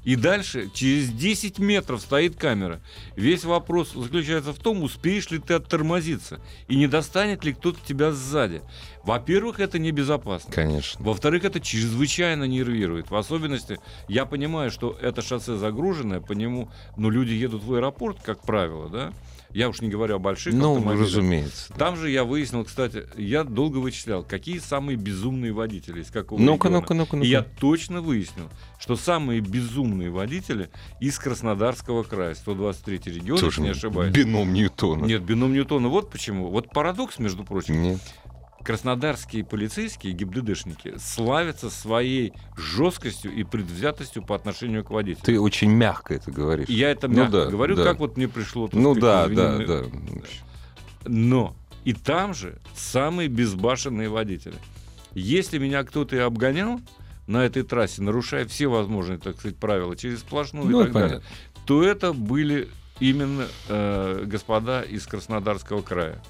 [0.03, 2.81] и дальше через 10 метров стоит камера.
[3.15, 8.11] Весь вопрос заключается в том, успеешь ли ты оттормозиться, и не достанет ли кто-то тебя
[8.11, 8.61] сзади.
[9.03, 10.51] Во-первых, это небезопасно.
[10.53, 11.03] Конечно.
[11.03, 13.09] Во-вторых, это чрезвычайно нервирует.
[13.09, 18.17] В особенности, я понимаю, что это шоссе загруженное, по нему, ну, люди едут в аэропорт,
[18.23, 19.13] как правило, да?
[19.53, 21.07] Я уж не говорю о больших Ну, автомобилях.
[21.07, 21.65] разумеется.
[21.69, 21.75] да.
[21.75, 26.67] Там же я выяснил, кстати, я долго вычислял, какие самые безумные водители из какого Ну-ка,
[26.67, 26.81] региона.
[26.81, 27.27] ну-ка, ну-ка, И ну-ка.
[27.27, 34.13] я точно выяснил, что самые безумные водители из Краснодарского края, 123 регион, если не ошибаюсь.
[34.13, 35.05] бином Ньютона.
[35.05, 35.87] Нет, бином Ньютона.
[35.89, 36.47] Вот почему.
[36.49, 37.81] Вот парадокс, между прочим.
[37.81, 37.99] Нет.
[38.63, 45.23] Краснодарские полицейские, ГИБДДшники, славятся своей жесткостью и предвзятостью по отношению к водителю.
[45.23, 46.69] Ты очень мягко это говоришь.
[46.69, 47.83] Я это Ну мягко да, говорю, да.
[47.83, 48.69] как вот мне пришло.
[48.71, 50.29] Ну да, сказать, да, извини, да.
[51.05, 54.55] Но и там же самые безбашенные водители.
[55.13, 56.79] Если меня кто-то и обгонял
[57.27, 61.15] на этой трассе, нарушая все возможные, так сказать, правила через сплошную Ну, и так понятно.
[61.19, 61.27] далее,
[61.65, 62.69] то это были
[62.99, 66.21] именно э, господа из Краснодарского края.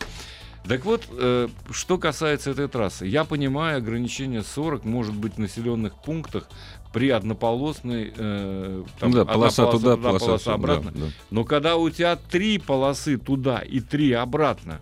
[0.68, 5.96] Так вот, э, что касается этой трассы, я понимаю, ограничение 40 может быть в населенных
[5.96, 6.48] пунктах
[6.94, 10.92] при однополосной э, там, да, одна полоса туда, туда, полоса, сюда, обратно.
[10.94, 11.06] да.
[11.30, 14.82] Но когда у тебя три полосы туда и три обратно,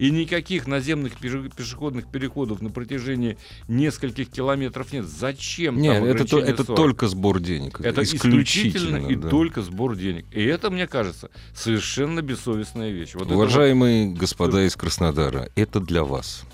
[0.00, 3.36] и никаких наземных пеше- пешеходных переходов на протяжении
[3.68, 6.76] нескольких километров нет, зачем Нет, это, то- это 40?
[6.76, 7.80] только сбор денег.
[7.82, 9.28] Это исключительно, и да.
[9.28, 10.24] только сбор денег.
[10.32, 13.10] И это, мне кажется, совершенно бессовестная вещь.
[13.14, 16.44] Вот Уважаемые господа из Краснодара, это для вас.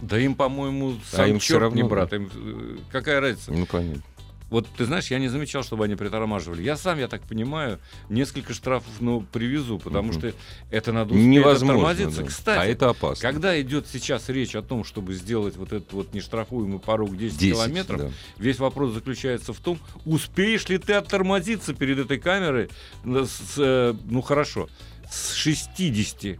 [0.00, 2.12] вот- да им, по-моему, А сам им всё черт равно, не брат.
[2.12, 3.52] Им, э, какая разница?
[3.52, 4.02] Ну, понятно.
[4.50, 6.62] Вот ты знаешь, я не замечал, чтобы они притормаживали.
[6.62, 10.32] Я сам, я так понимаю, несколько штрафов ну, привезу, потому что
[10.70, 11.90] это надо успеть Невозможно.
[11.90, 12.22] оттормозиться.
[12.22, 12.28] да.
[12.28, 13.22] Кстати, а это опасно.
[13.22, 17.54] Когда идет сейчас речь о том, чтобы сделать вот этот вот нештрафуемый порог 10, 10,
[17.54, 18.10] километров, да.
[18.38, 22.70] весь вопрос заключается в том, успеешь ли ты оттормозиться перед этой камерой,
[23.04, 24.68] с, э, ну хорошо,
[25.10, 26.38] с 60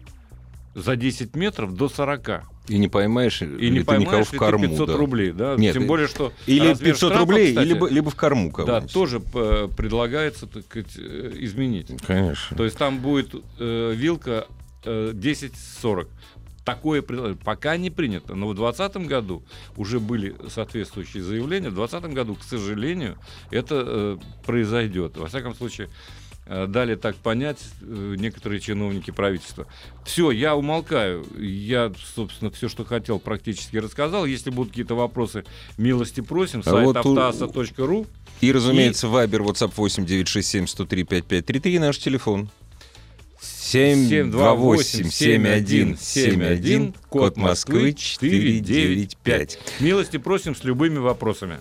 [0.75, 2.43] за 10 метров до 40.
[2.69, 4.65] И не поймаешь И не ты никого поймаешь в корму.
[4.65, 4.97] ты 500 да.
[4.97, 5.57] рублей, да?
[5.57, 8.65] Нет, Тем более, что Или размер 500 штрафа, рублей, кстати, либо, либо в корму да,
[8.65, 8.93] кого-нибудь.
[8.93, 11.91] тоже э, предлагается так сказать, э, изменить.
[12.07, 12.57] Конечно.
[12.57, 14.47] То есть там будет э, вилка
[14.85, 16.09] э, 10-40.
[16.65, 17.03] такое.
[17.03, 18.35] Пока не принято.
[18.35, 19.43] Но в 2020 году
[19.77, 21.71] уже были соответствующие заявления.
[21.71, 23.17] В 2020 году, к сожалению,
[23.51, 25.17] это э, произойдет.
[25.17, 25.89] Во всяком случае,
[26.49, 29.67] дали так понять э, некоторые чиновники правительства.
[30.05, 31.27] Все, я умолкаю.
[31.39, 34.25] Я, собственно, все, что хотел, практически рассказал.
[34.25, 35.45] Если будут какие-то вопросы,
[35.77, 36.61] милости просим.
[36.61, 38.07] А Сайт вот у- автоаса.ру.
[38.41, 42.49] И, разумеется, Viber, WhatsApp 8 967 103 5533 наш телефон.
[43.41, 49.59] 728 7171 код Москвы 495.
[49.81, 51.59] Милости просим с любыми вопросами.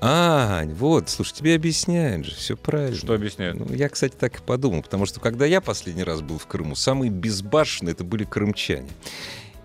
[0.00, 2.96] А, вот, слушай, тебе объясняют же, все правильно.
[2.96, 3.58] Что объясняют?
[3.58, 6.74] Ну, я, кстати, так и подумал, потому что когда я последний раз был в Крыму,
[6.74, 8.90] самые безбашенные это были крымчане.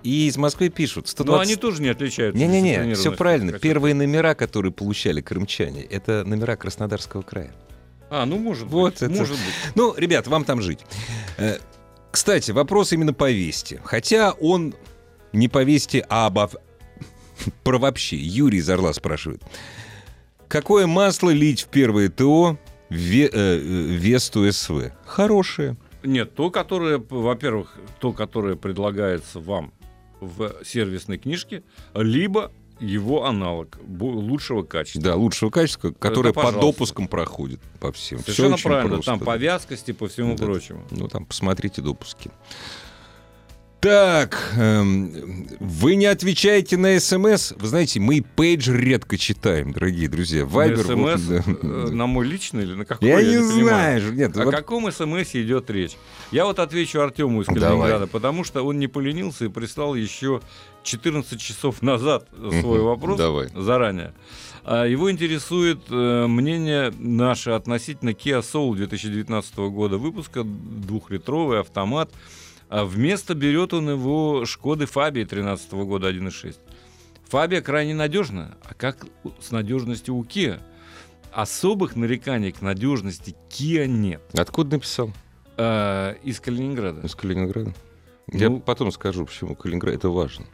[0.04, 1.28] И из Москвы пишут, 120...
[1.36, 2.40] Но они тоже не отличаются.
[2.42, 3.52] Не-не-не, все правильно.
[3.52, 7.52] Хотя- Первые номера, которые получали крымчане, это номера Краснодарского края.
[8.10, 9.02] А, ну может Вот быть.
[9.04, 9.76] это- Может быть.
[9.76, 10.80] Ну, ребят, вам там жить.
[11.38, 11.58] Э,
[12.10, 13.80] Кстати, вопрос именно по Вести.
[13.84, 14.74] Хотя он
[15.34, 16.50] не по Вести, а обо...
[17.64, 18.18] про вообще.
[18.18, 19.42] Юрий из Орла спрашивает.
[20.52, 22.58] Какое масло лить в первое ТО
[22.90, 24.92] Ве- э, э, Весту СВ?
[25.06, 25.78] Хорошее.
[26.04, 29.72] Нет, то, которое, во-первых, то, которое предлагается вам
[30.20, 35.02] в сервисной книжке, либо его аналог лучшего качества.
[35.02, 38.20] Да, лучшего качества, которое по допускам проходит по всем.
[38.20, 38.90] Совершенно очень правильно.
[38.96, 39.26] просто, Там да.
[39.26, 40.44] по вязкости, по всему Да.
[40.44, 40.84] прочему.
[40.92, 42.30] Ну, там, посмотрите допуски.
[43.82, 47.54] Так, эм, вы не отвечаете на СМС.
[47.58, 50.46] Вы знаете, мы и пейджер редко читаем, дорогие друзья.
[50.46, 50.88] Вайбер...
[50.88, 51.44] На вот, СМС, да.
[51.48, 53.10] э, на мой личный или на какой?
[53.10, 54.00] Я не понимаю.
[54.02, 54.14] знаю.
[54.14, 55.98] Нет, О вот- каком СМС идет речь?
[56.32, 57.62] Я вот отвечу Артему из Давай.
[57.62, 60.42] Калининграда, потому что он не поленился и прислал еще
[60.84, 62.28] 14 часов назад
[62.60, 63.50] свой вопрос Давай.
[63.56, 64.14] заранее.
[64.64, 72.12] А Его интересует э, мнение наше относительно Kia Soul 2019 года выпуска, двухлитровый автомат.
[72.72, 76.56] А вместо берет он его Шкоды Фабии 2013 года 1.6.
[77.28, 78.56] Фабия крайне надежная.
[78.64, 79.06] А как
[79.42, 80.62] с надежностью у Kia?
[81.34, 84.22] Особых нареканий к надежности Kia нет.
[84.34, 85.12] Откуда написал?
[85.58, 87.06] А, из Калининграда.
[87.06, 87.74] Из Калининграда.
[88.32, 89.94] Я Ну- потом скажу, почему Калининград.
[89.94, 90.46] Это важно.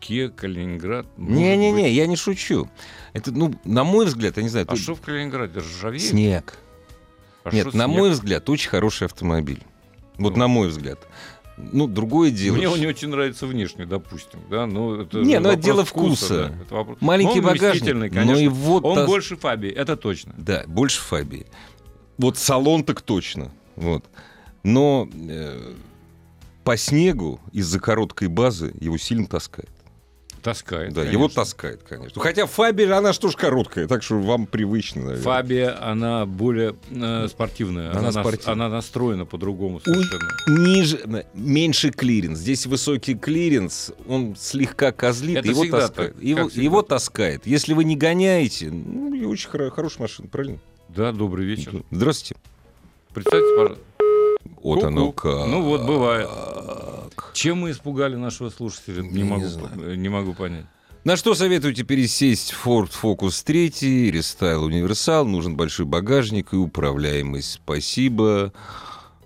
[0.00, 1.06] Kia, Калининград.
[1.18, 1.92] Не-не-не, быть.
[1.92, 2.70] я не шучу.
[3.12, 4.64] Это, ну, на мой взгляд, я не знаю.
[4.66, 5.58] А тут что в Калининграде?
[5.60, 6.02] Ржавеет?
[6.02, 6.54] Снег.
[7.44, 7.88] А Нет, на снег?
[7.88, 9.62] мой взгляд, очень хороший автомобиль.
[10.18, 10.38] Вот Ну.
[10.38, 10.98] на мой взгляд.
[11.56, 12.56] Ну, другое дело.
[12.56, 16.48] Мне он не очень нравится внешне, допустим, да, но это Не, ну, это дело вкуса.
[16.48, 18.40] да, это вопрос- Маленький Но он багажник, но конечно.
[18.42, 20.34] и вот он та- больше Фабии, это точно.
[20.36, 21.46] Да, больше Фабии.
[22.18, 23.52] Вот салон так точно.
[23.76, 24.04] Вот.
[24.64, 25.74] Но э,
[26.64, 29.70] по снегу из-за короткой базы его сильно таскает.
[30.44, 30.92] Таскает.
[30.92, 31.12] Да, конечно.
[31.18, 32.20] его таскает, конечно.
[32.22, 35.22] Хотя Фабия, она что ж короткая, так что вам привычно, наверное.
[35.24, 37.90] Фабия, она более э, спортивная.
[37.90, 38.52] Она Она, нас- спортивная.
[38.52, 40.28] она настроена по-другому совершенно.
[40.68, 42.38] Ниже, меньше клиренс.
[42.40, 46.12] Здесь высокий клиренс, он слегка козлит, Это его таскает.
[46.14, 47.46] так, его, его таскает.
[47.46, 50.58] Если вы не гоняете, ну, и очень хоро- хорошая машина, правильно?
[50.90, 51.82] Да, добрый вечер.
[51.90, 52.36] Здравствуйте.
[53.14, 53.84] Представьте, пожалуйста.
[54.62, 54.86] Вот Ку-ку.
[54.86, 55.46] оно как.
[55.46, 56.28] Ну вот, бывает.
[57.32, 59.46] Чем мы испугали нашего слушателя, не, Не могу,
[59.82, 60.66] э, не могу понять.
[61.04, 67.60] На что советуете пересесть Ford Focus 3, рестайл универсал, нужен большой багажник и управляемость.
[67.62, 68.54] Спасибо.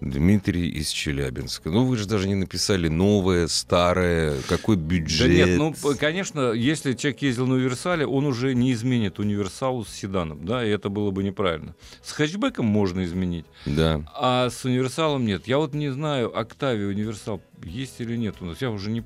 [0.01, 1.71] Дмитрий из Челябинска.
[1.71, 5.29] Ну, вы же даже не написали новое, старое, какой бюджет.
[5.29, 9.89] Да нет, ну, конечно, если человек ездил на универсале, он уже не изменит универсалу с
[9.91, 11.75] седаном, да, и это было бы неправильно.
[12.03, 14.03] С хэтчбеком можно изменить, Да.
[14.15, 15.47] а с универсалом нет.
[15.49, 18.61] Я вот не знаю, Октавия универсал есть или нет у нас.
[18.61, 19.03] Я уже не...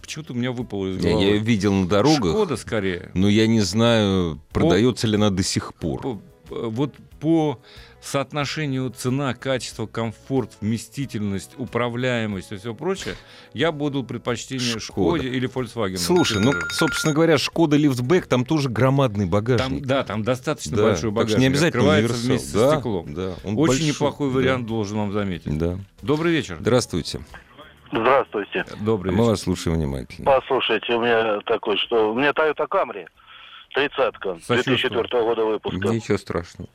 [0.00, 1.26] Почему-то у меня выпало из Я, головы.
[1.26, 3.10] я видел на дорогах, Шкода скорее.
[3.14, 6.00] но я не знаю, продается ли она до сих пор.
[6.02, 6.20] По-
[6.68, 7.60] вот по
[8.02, 13.14] соотношению цена, качество, комфорт, вместительность, управляемость и все прочее,
[13.52, 14.78] я буду предпочтение.
[14.80, 15.96] Шкоде или Volkswagen.
[15.98, 19.84] Слушай, ну, собственно говоря, Шкода лифтбэк, там тоже громадный Там, багажник.
[19.86, 21.30] да, там достаточно Да, большой так багажник.
[21.32, 22.28] что не обязательно Открывается универсал.
[22.30, 23.14] вместе да, со стеклом.
[23.14, 24.34] Да, он Очень большой, неплохой да.
[24.36, 25.58] вариант, должен вам заметить.
[25.58, 25.78] Да.
[26.02, 26.56] Добрый вечер.
[26.60, 27.20] Здравствуйте.
[27.92, 28.64] Здравствуйте.
[28.80, 29.30] Добрый Мы вечер.
[29.30, 30.24] вас слушаем внимательно.
[30.30, 33.06] Послушайте, у меня такой, что у меня Toyota Camry,
[33.74, 34.76] тридцатка, Сочувствую.
[34.78, 35.88] 2004 года выпуска.
[35.88, 36.70] Ничего страшного.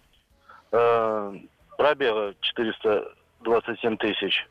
[0.76, 1.34] Э,
[1.78, 4.48] Пробега 427 тысяч.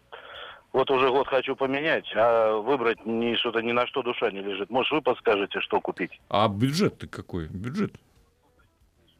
[0.73, 4.71] Вот уже год хочу поменять, а выбрать ни что-то ни на что душа не лежит.
[4.71, 6.11] Может, вы подскажете, что купить?
[6.29, 7.47] А бюджет ты какой?
[7.49, 7.95] Бюджет?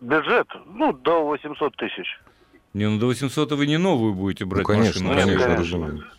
[0.01, 2.21] Бюджет, ну, до 800 тысяч.
[2.73, 5.14] Не, ну до 800 вы не новую будете брать Ну, конечно, машину.
[5.14, 5.79] Нет, конечно, конечно.
[5.79, 6.17] разумеется.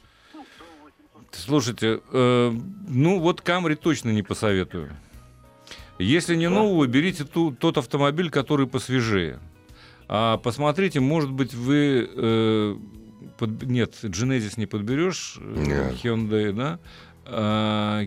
[1.32, 2.52] Слушайте, э,
[2.88, 4.96] ну вот Камри точно не посоветую.
[6.00, 9.40] Если не новую, берите ту- тот автомобиль, который посвежее.
[10.08, 12.10] А посмотрите, может быть, вы...
[12.16, 12.76] э,
[13.38, 15.94] под- нет, Genesis не подберешь, э, Нет.
[16.04, 16.80] Hyundai, да?
[17.26, 18.04] А,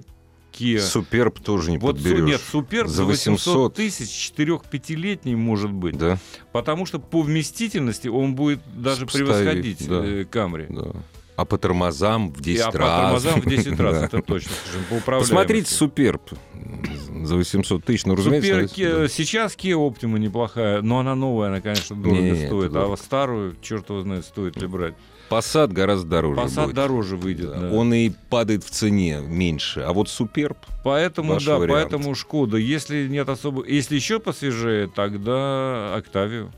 [0.53, 0.79] Kia.
[0.79, 2.25] Суперб тоже не Вот подберешь.
[2.27, 5.97] нет, Суперб За за 800 800 тысяч 4-5-летний может быть.
[5.99, 6.19] Да,
[6.53, 10.05] Потому что по вместительности он будет даже Сопоставить, превосходить да.
[10.05, 10.67] э, Камри.
[10.71, 10.93] да.
[11.38, 13.01] А по тормозам в 10 И, а по раз.
[13.22, 14.51] тормозам в 10 раз, это точно.
[14.90, 15.31] управляемости.
[15.31, 16.22] Посмотрите Суперб
[17.22, 18.07] за 800 тысяч.
[18.07, 22.74] Ну, разумеется, Супер сейчас Kia Optima неплохая, но она новая, она, конечно, дорого Не, стоит.
[22.74, 24.94] А вот старую, черт его знает, стоит ли брать.
[25.31, 26.74] Passat гораздо дороже Passat будет.
[26.74, 27.51] дороже выйдет.
[27.51, 27.61] Да.
[27.61, 27.70] да.
[27.70, 29.81] Он и падает в цене меньше.
[29.81, 31.90] А вот Суперб, Поэтому, да, вариант.
[31.90, 32.57] поэтому Шкода.
[32.57, 36.51] Если нет особо, если еще посвежее, тогда Октавию.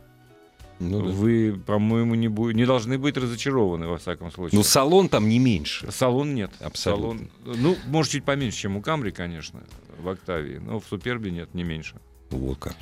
[0.81, 1.13] Ну, да.
[1.13, 4.59] Вы, по-моему, не, бу- не должны быть разочарованы во всяком случае.
[4.59, 5.91] Ну, салон там не меньше.
[5.93, 6.51] Салон нет.
[6.61, 7.29] Абсолютно.
[7.45, 9.61] Салон, ну, может, чуть поменьше, чем у Камри, конечно,
[10.03, 11.97] в Октавии, но в Супербе нет, не меньше.
[12.31, 12.77] Вот как.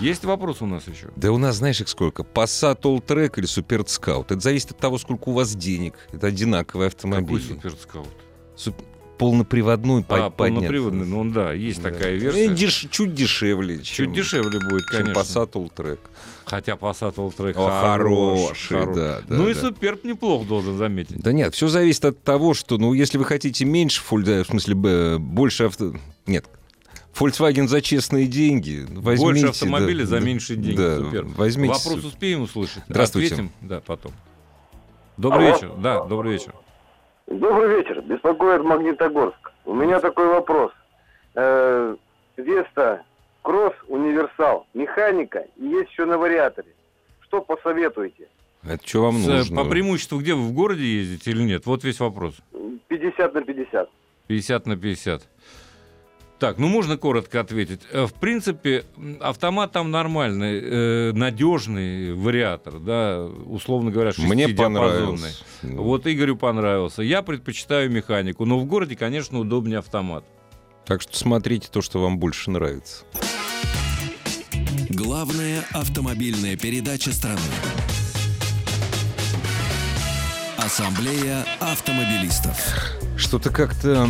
[0.00, 1.10] Есть вопрос у нас еще?
[1.16, 2.22] Да у нас, знаешь, их сколько?
[2.22, 4.26] Passat Alltrack или Super Scout?
[4.30, 5.94] Это зависит от того, сколько у вас денег.
[6.12, 7.40] Это одинаковые Какой автомобили.
[7.42, 8.08] суперскаут?
[8.56, 8.76] Суп-
[9.18, 10.56] Полноприводной А, под- поднят.
[10.60, 11.90] полноприводный, ну да, есть Да.
[11.90, 12.48] такая Э, версия.
[12.48, 13.78] деш- чуть дешевле.
[13.78, 15.20] Чуть чем- дешевле будет, чем конечно.
[15.20, 15.98] Passat Alltrack.
[16.44, 18.96] Хотя Passat Alltrack О, хороший, хорош.
[18.96, 19.60] да, да, ну и да.
[19.60, 21.20] Суперб неплох, должен заметить.
[21.20, 24.48] Да нет, все зависит от того, что, ну, если вы хотите меньше, фоль- да, в
[24.48, 25.94] смысле, больше авто...
[26.26, 26.46] Нет,
[27.16, 28.86] Volkswagen за честные деньги.
[28.88, 30.76] Возьмите, Больше да, автомобилей за да, меньшие деньги.
[30.78, 31.74] Да, возьмите.
[31.74, 32.82] Вопрос успеем услышать?
[32.88, 33.34] Здравствуйте.
[33.34, 33.52] Ответим?
[33.60, 34.12] Да, потом.
[35.18, 35.54] Добрый Алло.
[35.56, 35.72] вечер.
[35.78, 36.54] Да, добрый вечер.
[37.26, 38.00] Добрый вечер.
[38.02, 39.52] Беспокоит Магнитогорск.
[39.64, 40.72] У меня такой вопрос.
[41.34, 41.96] Э,
[42.36, 43.02] Веста,
[43.42, 46.68] кросс, универсал, механика и есть еще на вариаторе.
[47.20, 48.28] Что посоветуете?
[48.64, 49.56] Это что вам С- нужно?
[49.64, 51.66] По преимуществу, где вы в городе ездите или нет?
[51.66, 52.34] Вот весь вопрос.
[52.88, 53.88] 50 на 50.
[54.26, 55.22] 50 на 50.
[56.42, 57.82] Так, ну можно коротко ответить.
[57.92, 58.84] Э, В принципе,
[59.20, 64.10] автомат там нормальный, э, надежный вариатор, да, условно говоря,
[65.62, 65.72] Мне.
[65.76, 67.02] Ну, Вот Игорю понравился.
[67.02, 70.24] Я предпочитаю механику, но в городе, конечно, удобнее автомат.
[70.84, 73.04] Так что смотрите то, что вам больше нравится.
[74.90, 77.38] Главная автомобильная передача страны.
[80.58, 82.58] Ассамблея автомобилистов.
[83.16, 84.08] Что-то как-то...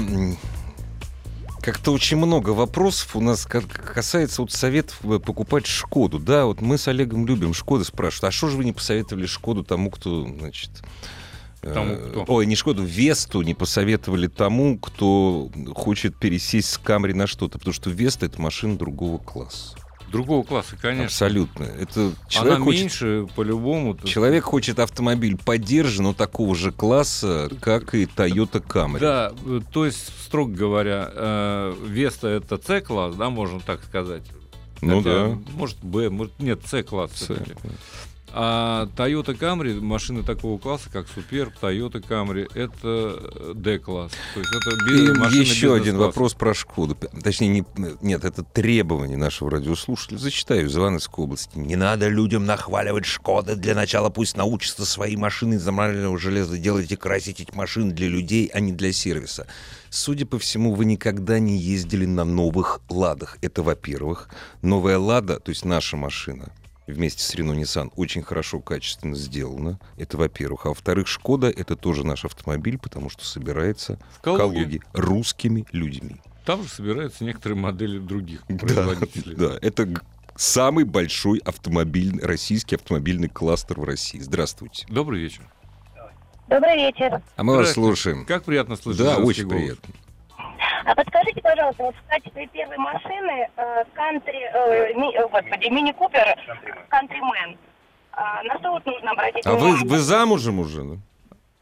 [1.62, 6.18] Как-то очень много вопросов у нас ка- касается вот советов э, покупать Шкоду.
[6.18, 9.62] Да, вот мы с Олегом любим Шкоды, спрашивают, а что же вы не посоветовали Шкоду
[9.62, 10.70] тому, кто, значит...
[11.62, 12.24] э, Тому, кто?
[12.34, 17.72] Ой, не Шкоду, Весту не посоветовали тому, кто хочет пересесть с Камри на что-то, потому
[17.74, 19.76] что Веста— это машина другого класса.
[20.12, 21.06] Другого класса, конечно.
[21.06, 21.64] Абсолютно.
[21.64, 23.98] Это Она человек хочет меньше, по-любому.
[24.04, 29.00] Человек хочет автомобиль поддержанного такого же класса, как и Toyota Camry.
[29.00, 34.22] Да, э, то есть, строго говоря, э, Веста это С-класс, да, можно так сказать.
[34.82, 35.38] Ну Хотя, да.
[35.54, 37.24] Может Б, может нет, С-класс С.
[37.24, 37.54] все-таки.
[38.34, 44.12] А Toyota Camry, машины такого класса, как Superb, Toyota Camry, это э, D-класс.
[44.32, 46.96] То есть это би- машины еще один вопрос про Шкоду.
[47.22, 47.64] Точнее, не,
[48.00, 50.16] нет, это требование нашего радиослушателя.
[50.16, 51.58] Зачитаю из Ивановской области.
[51.58, 53.54] Не надо людям нахваливать Шкоды.
[53.54, 58.08] Для начала пусть научатся свои машины из нормального железа делать и красить эти машины для
[58.08, 59.46] людей, а не для сервиса.
[59.90, 63.36] Судя по всему, вы никогда не ездили на новых «Ладах».
[63.42, 64.30] Это, во-первых.
[64.62, 66.50] Новая «Лада», то есть наша машина,
[66.86, 69.78] вместе с Renault Nissan очень хорошо, качественно сделана.
[69.96, 70.66] Это, во-первых.
[70.66, 74.40] А во-вторых, Шкода— это тоже наш автомобиль, потому что собирается В в Калуге.
[74.42, 76.16] Калуге русскими людьми.
[76.44, 79.36] Там же собираются некоторые модели других производителей.
[79.36, 79.88] да, это
[80.34, 84.18] самый большой автомобиль, российский автомобильный кластер в России.
[84.18, 84.86] Здравствуйте.
[84.88, 85.42] Добрый вечер.
[86.48, 87.22] Добрый вечер.
[87.36, 88.26] А мы вас слушаем.
[88.26, 89.62] Как приятно слышать Да, очень голос.
[89.62, 89.94] приятно.
[90.84, 96.36] А подскажите, пожалуйста, вот в качестве первой машины э, кантри, э, ми- э, господи, мини-купер
[96.90, 97.56] Countryman.
[98.12, 99.88] А, на что вот нужно обратить А вы, внимание?
[99.88, 100.82] вы замужем уже?
[100.82, 100.96] да?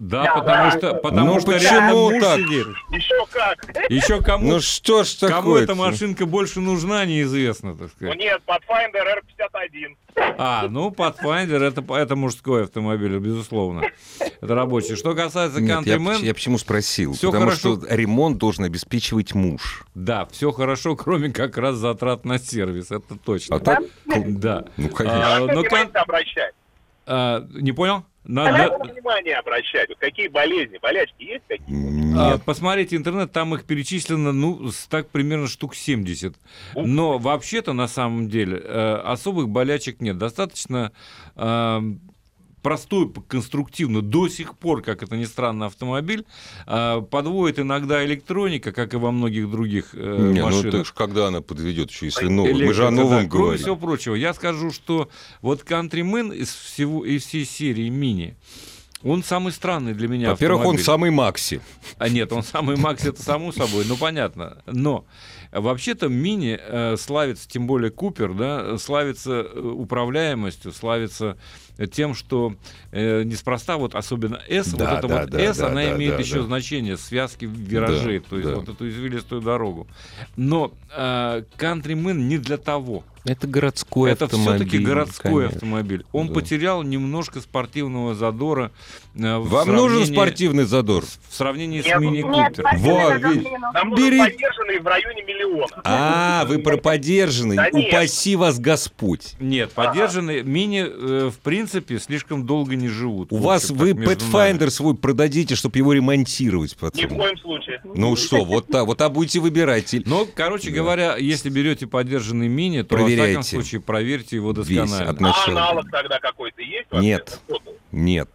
[0.00, 0.78] Да, Да, потому да.
[0.78, 2.36] что, потому Ну, что почему рядом муж так?
[2.38, 2.66] сидит.
[2.90, 3.90] Еще как.
[3.90, 5.30] Еще кому, Ну что ж такое?
[5.42, 8.16] кому эта машинка больше нужна, неизвестно, так Ну сказать.
[8.18, 9.96] нет, Pathfinder R51.
[10.38, 13.82] А, ну, Pathfinder это, это мужской автомобиль, безусловно.
[14.40, 14.96] Это рабочий.
[14.96, 17.12] Что касается Нет, я, Countryman, я почему спросил?
[17.12, 17.76] Всё Потому хорошо.
[17.76, 19.84] что ремонт должен обеспечивать муж.
[19.94, 23.56] да, все хорошо, кроме как раз затрат на сервис, это точно.
[23.56, 24.64] А так, Да.
[24.78, 25.38] ну, А, конечно.
[25.40, 26.54] но Внимание Кан- обращать.
[27.06, 28.04] а, не понял?
[28.24, 29.88] На- На внимание обращать?
[29.88, 30.78] Вот какие болезни?
[30.80, 31.74] Болячки есть какие?
[32.18, 32.42] А, Нет.
[32.44, 36.36] посмотрите интернет, там их перечислено, ну, так примерно штук 70.
[36.74, 40.18] Но вообще-то, на самом деле, э, особых болячек нет.
[40.18, 40.92] Достаточно
[41.36, 41.80] э,
[42.62, 46.24] простой, конструктивно, до сих пор, как это ни странно, автомобиль
[46.66, 50.72] э, подводит иногда электроника, как и во многих других э, Не, ну машинах.
[50.72, 52.52] так ж когда она подведет еще, если новый?
[52.52, 53.28] Мы же Электрика, о новом да.
[53.28, 53.62] Кроме говорим.
[53.62, 55.08] всего прочего, я скажу, что
[55.42, 58.36] вот Countryman из, всего, из всей серии мини,
[59.02, 60.84] Он самый странный для меня Во-первых, он автомобиль.
[60.84, 61.61] самый Макси.
[61.96, 64.58] А нет, он самый Макс, это само собой, ну понятно.
[64.66, 65.06] Но
[65.52, 72.55] вообще-то мини э, славится, тем более Купер, да, славится э, управляемостью, славится э, тем, что
[72.93, 75.97] э, неспроста вот особенно S, Да, вот эта да, вот да, S, да, она да,
[75.97, 76.43] имеет да, еще да.
[76.43, 78.57] значение связки виражей, Да, то есть да.
[78.57, 79.87] вот эту извилистую дорогу.
[80.37, 83.05] Но э, Countryman не для того.
[83.26, 84.66] Это городской это автомобиль.
[84.66, 85.57] все-таки городской конечно.
[85.57, 86.07] автомобиль.
[86.12, 86.35] Он Да.
[86.35, 88.72] потерял немножко спортивного задора.
[89.14, 91.05] э, в Вам нужен спортивный задор?
[91.05, 92.53] в сравнении с Нет, Нет, мини-купером.
[92.55, 93.59] спасибо Во, замену.
[93.74, 94.16] Нам Бери.
[94.18, 95.66] нужен поддержанный в районе миллиона.
[95.85, 97.57] А, вы про подержанный.
[97.57, 97.93] Да нет.
[97.93, 99.35] Упаси вас Господь.
[99.39, 101.70] Нет, поддержанные мини, э, в принципе,
[102.01, 103.33] слишком долго не живут.
[103.33, 104.07] У В вас вы нами.
[104.07, 107.16] Pathfinder свой продадите, чтобы его ремонтировать Ни в потом.
[107.18, 107.81] коем случае.
[107.95, 109.95] Ну что, вот так, вот так будете выбирать.
[110.07, 110.77] Но, короче Да.
[110.77, 113.41] говоря, если берете поддержанный мини, то, во Проверяйте.
[113.41, 115.09] всяком случае, проверьте его досконально.
[115.31, 116.89] А аналог тогда какой-то есть?
[116.93, 117.41] Нет.
[117.49, 117.62] Вот.
[117.93, 118.29] Нет.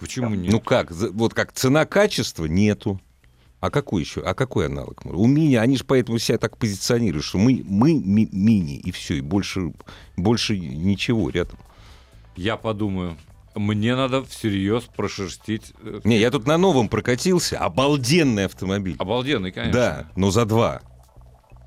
[0.00, 0.52] Почему нет?
[0.52, 3.00] Ну как, вот как цена-качество нету.
[3.60, 4.20] А какой еще?
[4.20, 5.00] А какой аналог?
[5.06, 9.14] У мини, они же поэтому себя так позиционируют, что мы, мы ми- мини, и все,
[9.14, 9.72] и больше,
[10.18, 11.58] больше ничего рядом.
[12.36, 13.16] Я подумаю,
[13.54, 15.72] мне надо всерьез прошерстить.
[15.82, 18.96] э, Не, я тут на новом прокатился, обалденный автомобиль.
[18.98, 19.72] Обалденный, конечно.
[19.72, 20.82] Да, но за два.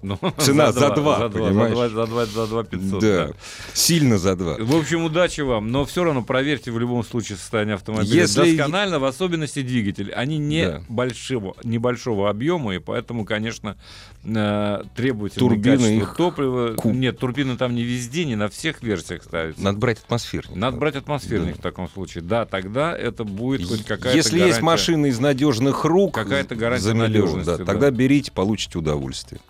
[0.03, 1.73] Ну, Цена за два, за два, понимаешь?
[1.91, 3.01] за два, за два, за два 500.
[3.01, 3.33] да, да.
[3.73, 4.55] сильно за два.
[4.59, 8.99] В общем, удачи вам, но все равно проверьте в любом случае состояние автомобиля Если- досконально,
[8.99, 10.11] в особенности двигатель.
[10.13, 10.83] Они не Да.
[10.87, 13.75] большого, небольшого объема, и поэтому, конечно,
[14.23, 16.75] э, требовательное Турбины их топлива.
[16.75, 19.63] ку- Нет, турбины там не везде, не на всех версиях ставятся.
[19.63, 20.55] Надо брать атмосферник.
[20.55, 21.59] Надо брать атмосферник Да.
[21.59, 22.23] в таком случае.
[22.23, 24.63] Да, тогда это будет хоть какая-то Если есть гарантия.
[24.65, 27.65] машина из надежных рук, Какая-то гарантия за надежности, да, да.
[27.65, 29.41] тогда берите, получите удовольствие.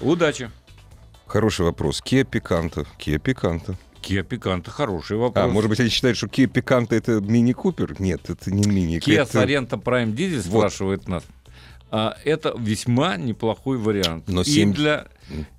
[0.00, 0.50] Удачи.
[1.26, 2.02] Хороший вопрос.
[2.04, 2.86] Kia Picanto.
[2.98, 3.74] Kia Picanto.
[4.02, 5.44] Kia Picanto хороший вопрос.
[5.44, 8.00] А, может быть, они считают, что Kia Picanto это мини-купер?
[8.00, 8.98] Нет, это не мини.
[8.98, 9.42] Kia это...
[9.42, 10.60] Sorento Prime Diesel Вот.
[10.60, 11.24] спрашивает нас.
[11.90, 14.28] А, это весьма неплохой вариант.
[14.28, 15.06] Но и семь- для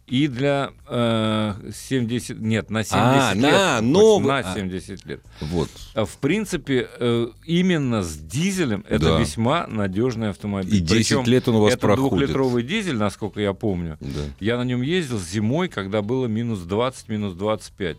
[0.07, 4.55] и для э, 70 нет на 70 А, лет на новый- на а.
[4.55, 5.21] 70 лет.
[5.41, 5.69] Вот.
[5.93, 9.19] А, В принципе, э, именно с дизелем это Да.
[9.19, 10.75] весьма надежный автомобиль.
[10.75, 12.09] И 10 Причем лет он у вас это проходит.
[12.09, 13.97] двухлитровый дизель, насколько я помню.
[14.01, 14.07] Да.
[14.39, 17.97] Я на нем ездил зимой, когда было минус 20, минус 25.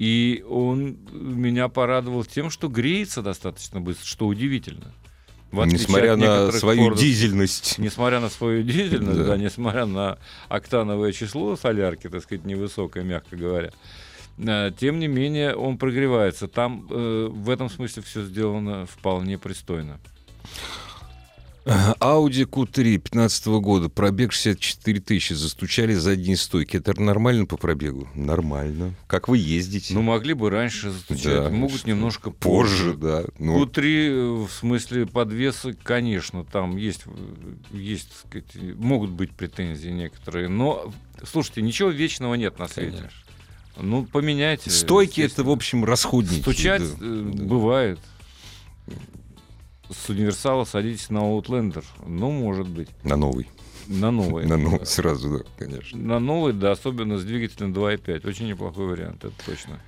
[0.00, 4.92] И он меня порадовал тем, что греется достаточно быстро, что удивительно.
[5.52, 7.78] Несмотря от на свою фордов- дизельность.
[7.78, 9.24] Несмотря на свою дизельность, Да.
[9.24, 9.36] да.
[9.36, 10.18] несмотря на
[10.48, 13.70] октановое число солярки, так сказать, невысокое, мягко говоря,
[14.38, 16.48] э, тем не менее он прогревается.
[16.48, 19.98] Там э, в этом смысле все сделано вполне пристойно.
[21.68, 26.78] Audi Q3 15 года, пробег 64 тысячи, застучали задние стойки.
[26.78, 28.08] Это нормально по пробегу?
[28.14, 28.94] Нормально.
[29.06, 29.92] Как вы ездите?
[29.92, 32.96] Ну, могли бы раньше застучать, Да, могут что- немножко позже, позже.
[32.96, 33.24] да.
[33.38, 39.32] Ну, Q3 э, в смысле подвеса, конечно, там есть, э, есть, так сказать, могут быть
[39.32, 40.90] претензии некоторые, но
[41.22, 42.96] слушайте, ничего вечного нет на свете.
[42.96, 43.18] Конечно.
[43.80, 44.70] Ну, поменяйте.
[44.70, 46.40] стойки это, в общем, расходники.
[46.40, 47.06] Стучать да.
[47.06, 47.44] э, Да.
[47.44, 47.98] бывает.
[49.90, 51.84] С универсала садитесь на Outlander.
[52.06, 52.88] Ну, может быть.
[53.02, 53.48] На новый.
[53.86, 54.44] На новый.
[54.46, 55.98] На новый сразу, да, конечно.
[55.98, 58.28] На новый, да, особенно с двигателем 2.5.
[58.28, 59.80] Очень неплохой вариант, это точно.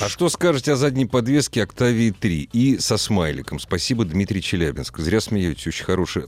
[0.00, 3.60] А что скажете о задней подвеске Octavia 3 и со смайликом?
[3.60, 4.98] Спасибо, Дмитрий Челябинск.
[4.98, 6.26] Зря смеетесь, очень хорошая.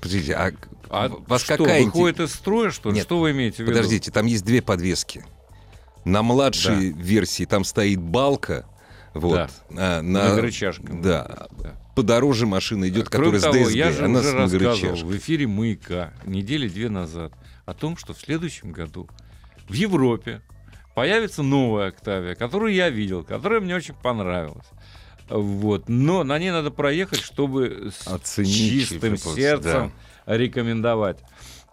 [0.00, 0.52] Подождите, а,
[0.90, 2.96] А вас что, какая выходит из строя, что ли?
[2.96, 3.72] Нет, Что вы имеете в виду?
[3.72, 5.24] Подождите, там есть две подвески.
[6.04, 8.66] На младшей версии там стоит балка.
[9.18, 9.34] Вот.
[9.34, 9.48] Да.
[9.70, 10.92] А на, Многорычажка.
[10.92, 11.48] Да.
[11.58, 11.74] Да.
[11.94, 13.76] Подороже машина идет, Кроме которая того, с DSG.
[13.78, 17.32] я же она уже рассказывал в эфире «Маяка» недели две назад
[17.64, 19.08] о том, что в следующем году
[19.68, 20.42] в Европе
[20.94, 24.66] появится новая «Октавия», которую я видел, которая мне очень понравилась.
[25.28, 25.88] Вот.
[25.88, 29.92] Но на ней надо проехать, чтобы с Оценить чистым сердцем
[30.26, 31.18] рекомендовать.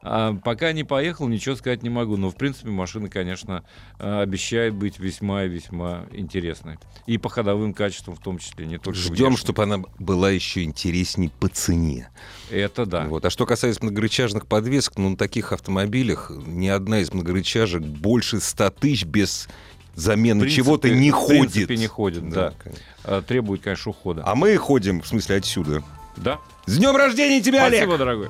[0.05, 2.17] А пока не поехал, ничего сказать не могу.
[2.17, 3.63] Но, в принципе, машина, конечно,
[3.99, 6.77] э, обещает быть весьма и весьма интересной.
[7.05, 9.37] И по ходовым качествам в том числе, не только Ждем, внешне.
[9.37, 12.09] чтобы она была еще интересней по цене.
[12.51, 13.05] Это да.
[13.05, 13.23] Вот.
[13.23, 18.71] А что касается многорычажных подвесок, ну, на таких автомобилях ни одна из многорычажек больше 100
[18.71, 19.47] тысяч без
[19.95, 21.51] замены В чего-то не в ходит.
[21.53, 22.53] принципе, не ходит, да.
[22.61, 22.83] конечно.
[23.05, 24.23] А, Требует, конечно, ухода.
[24.25, 25.81] А мы ходим, в смысле, отсюда.
[26.17, 26.39] Да?
[26.65, 27.83] С днем рождения тебя, Олег!
[27.83, 28.29] Спасибо, дорогой.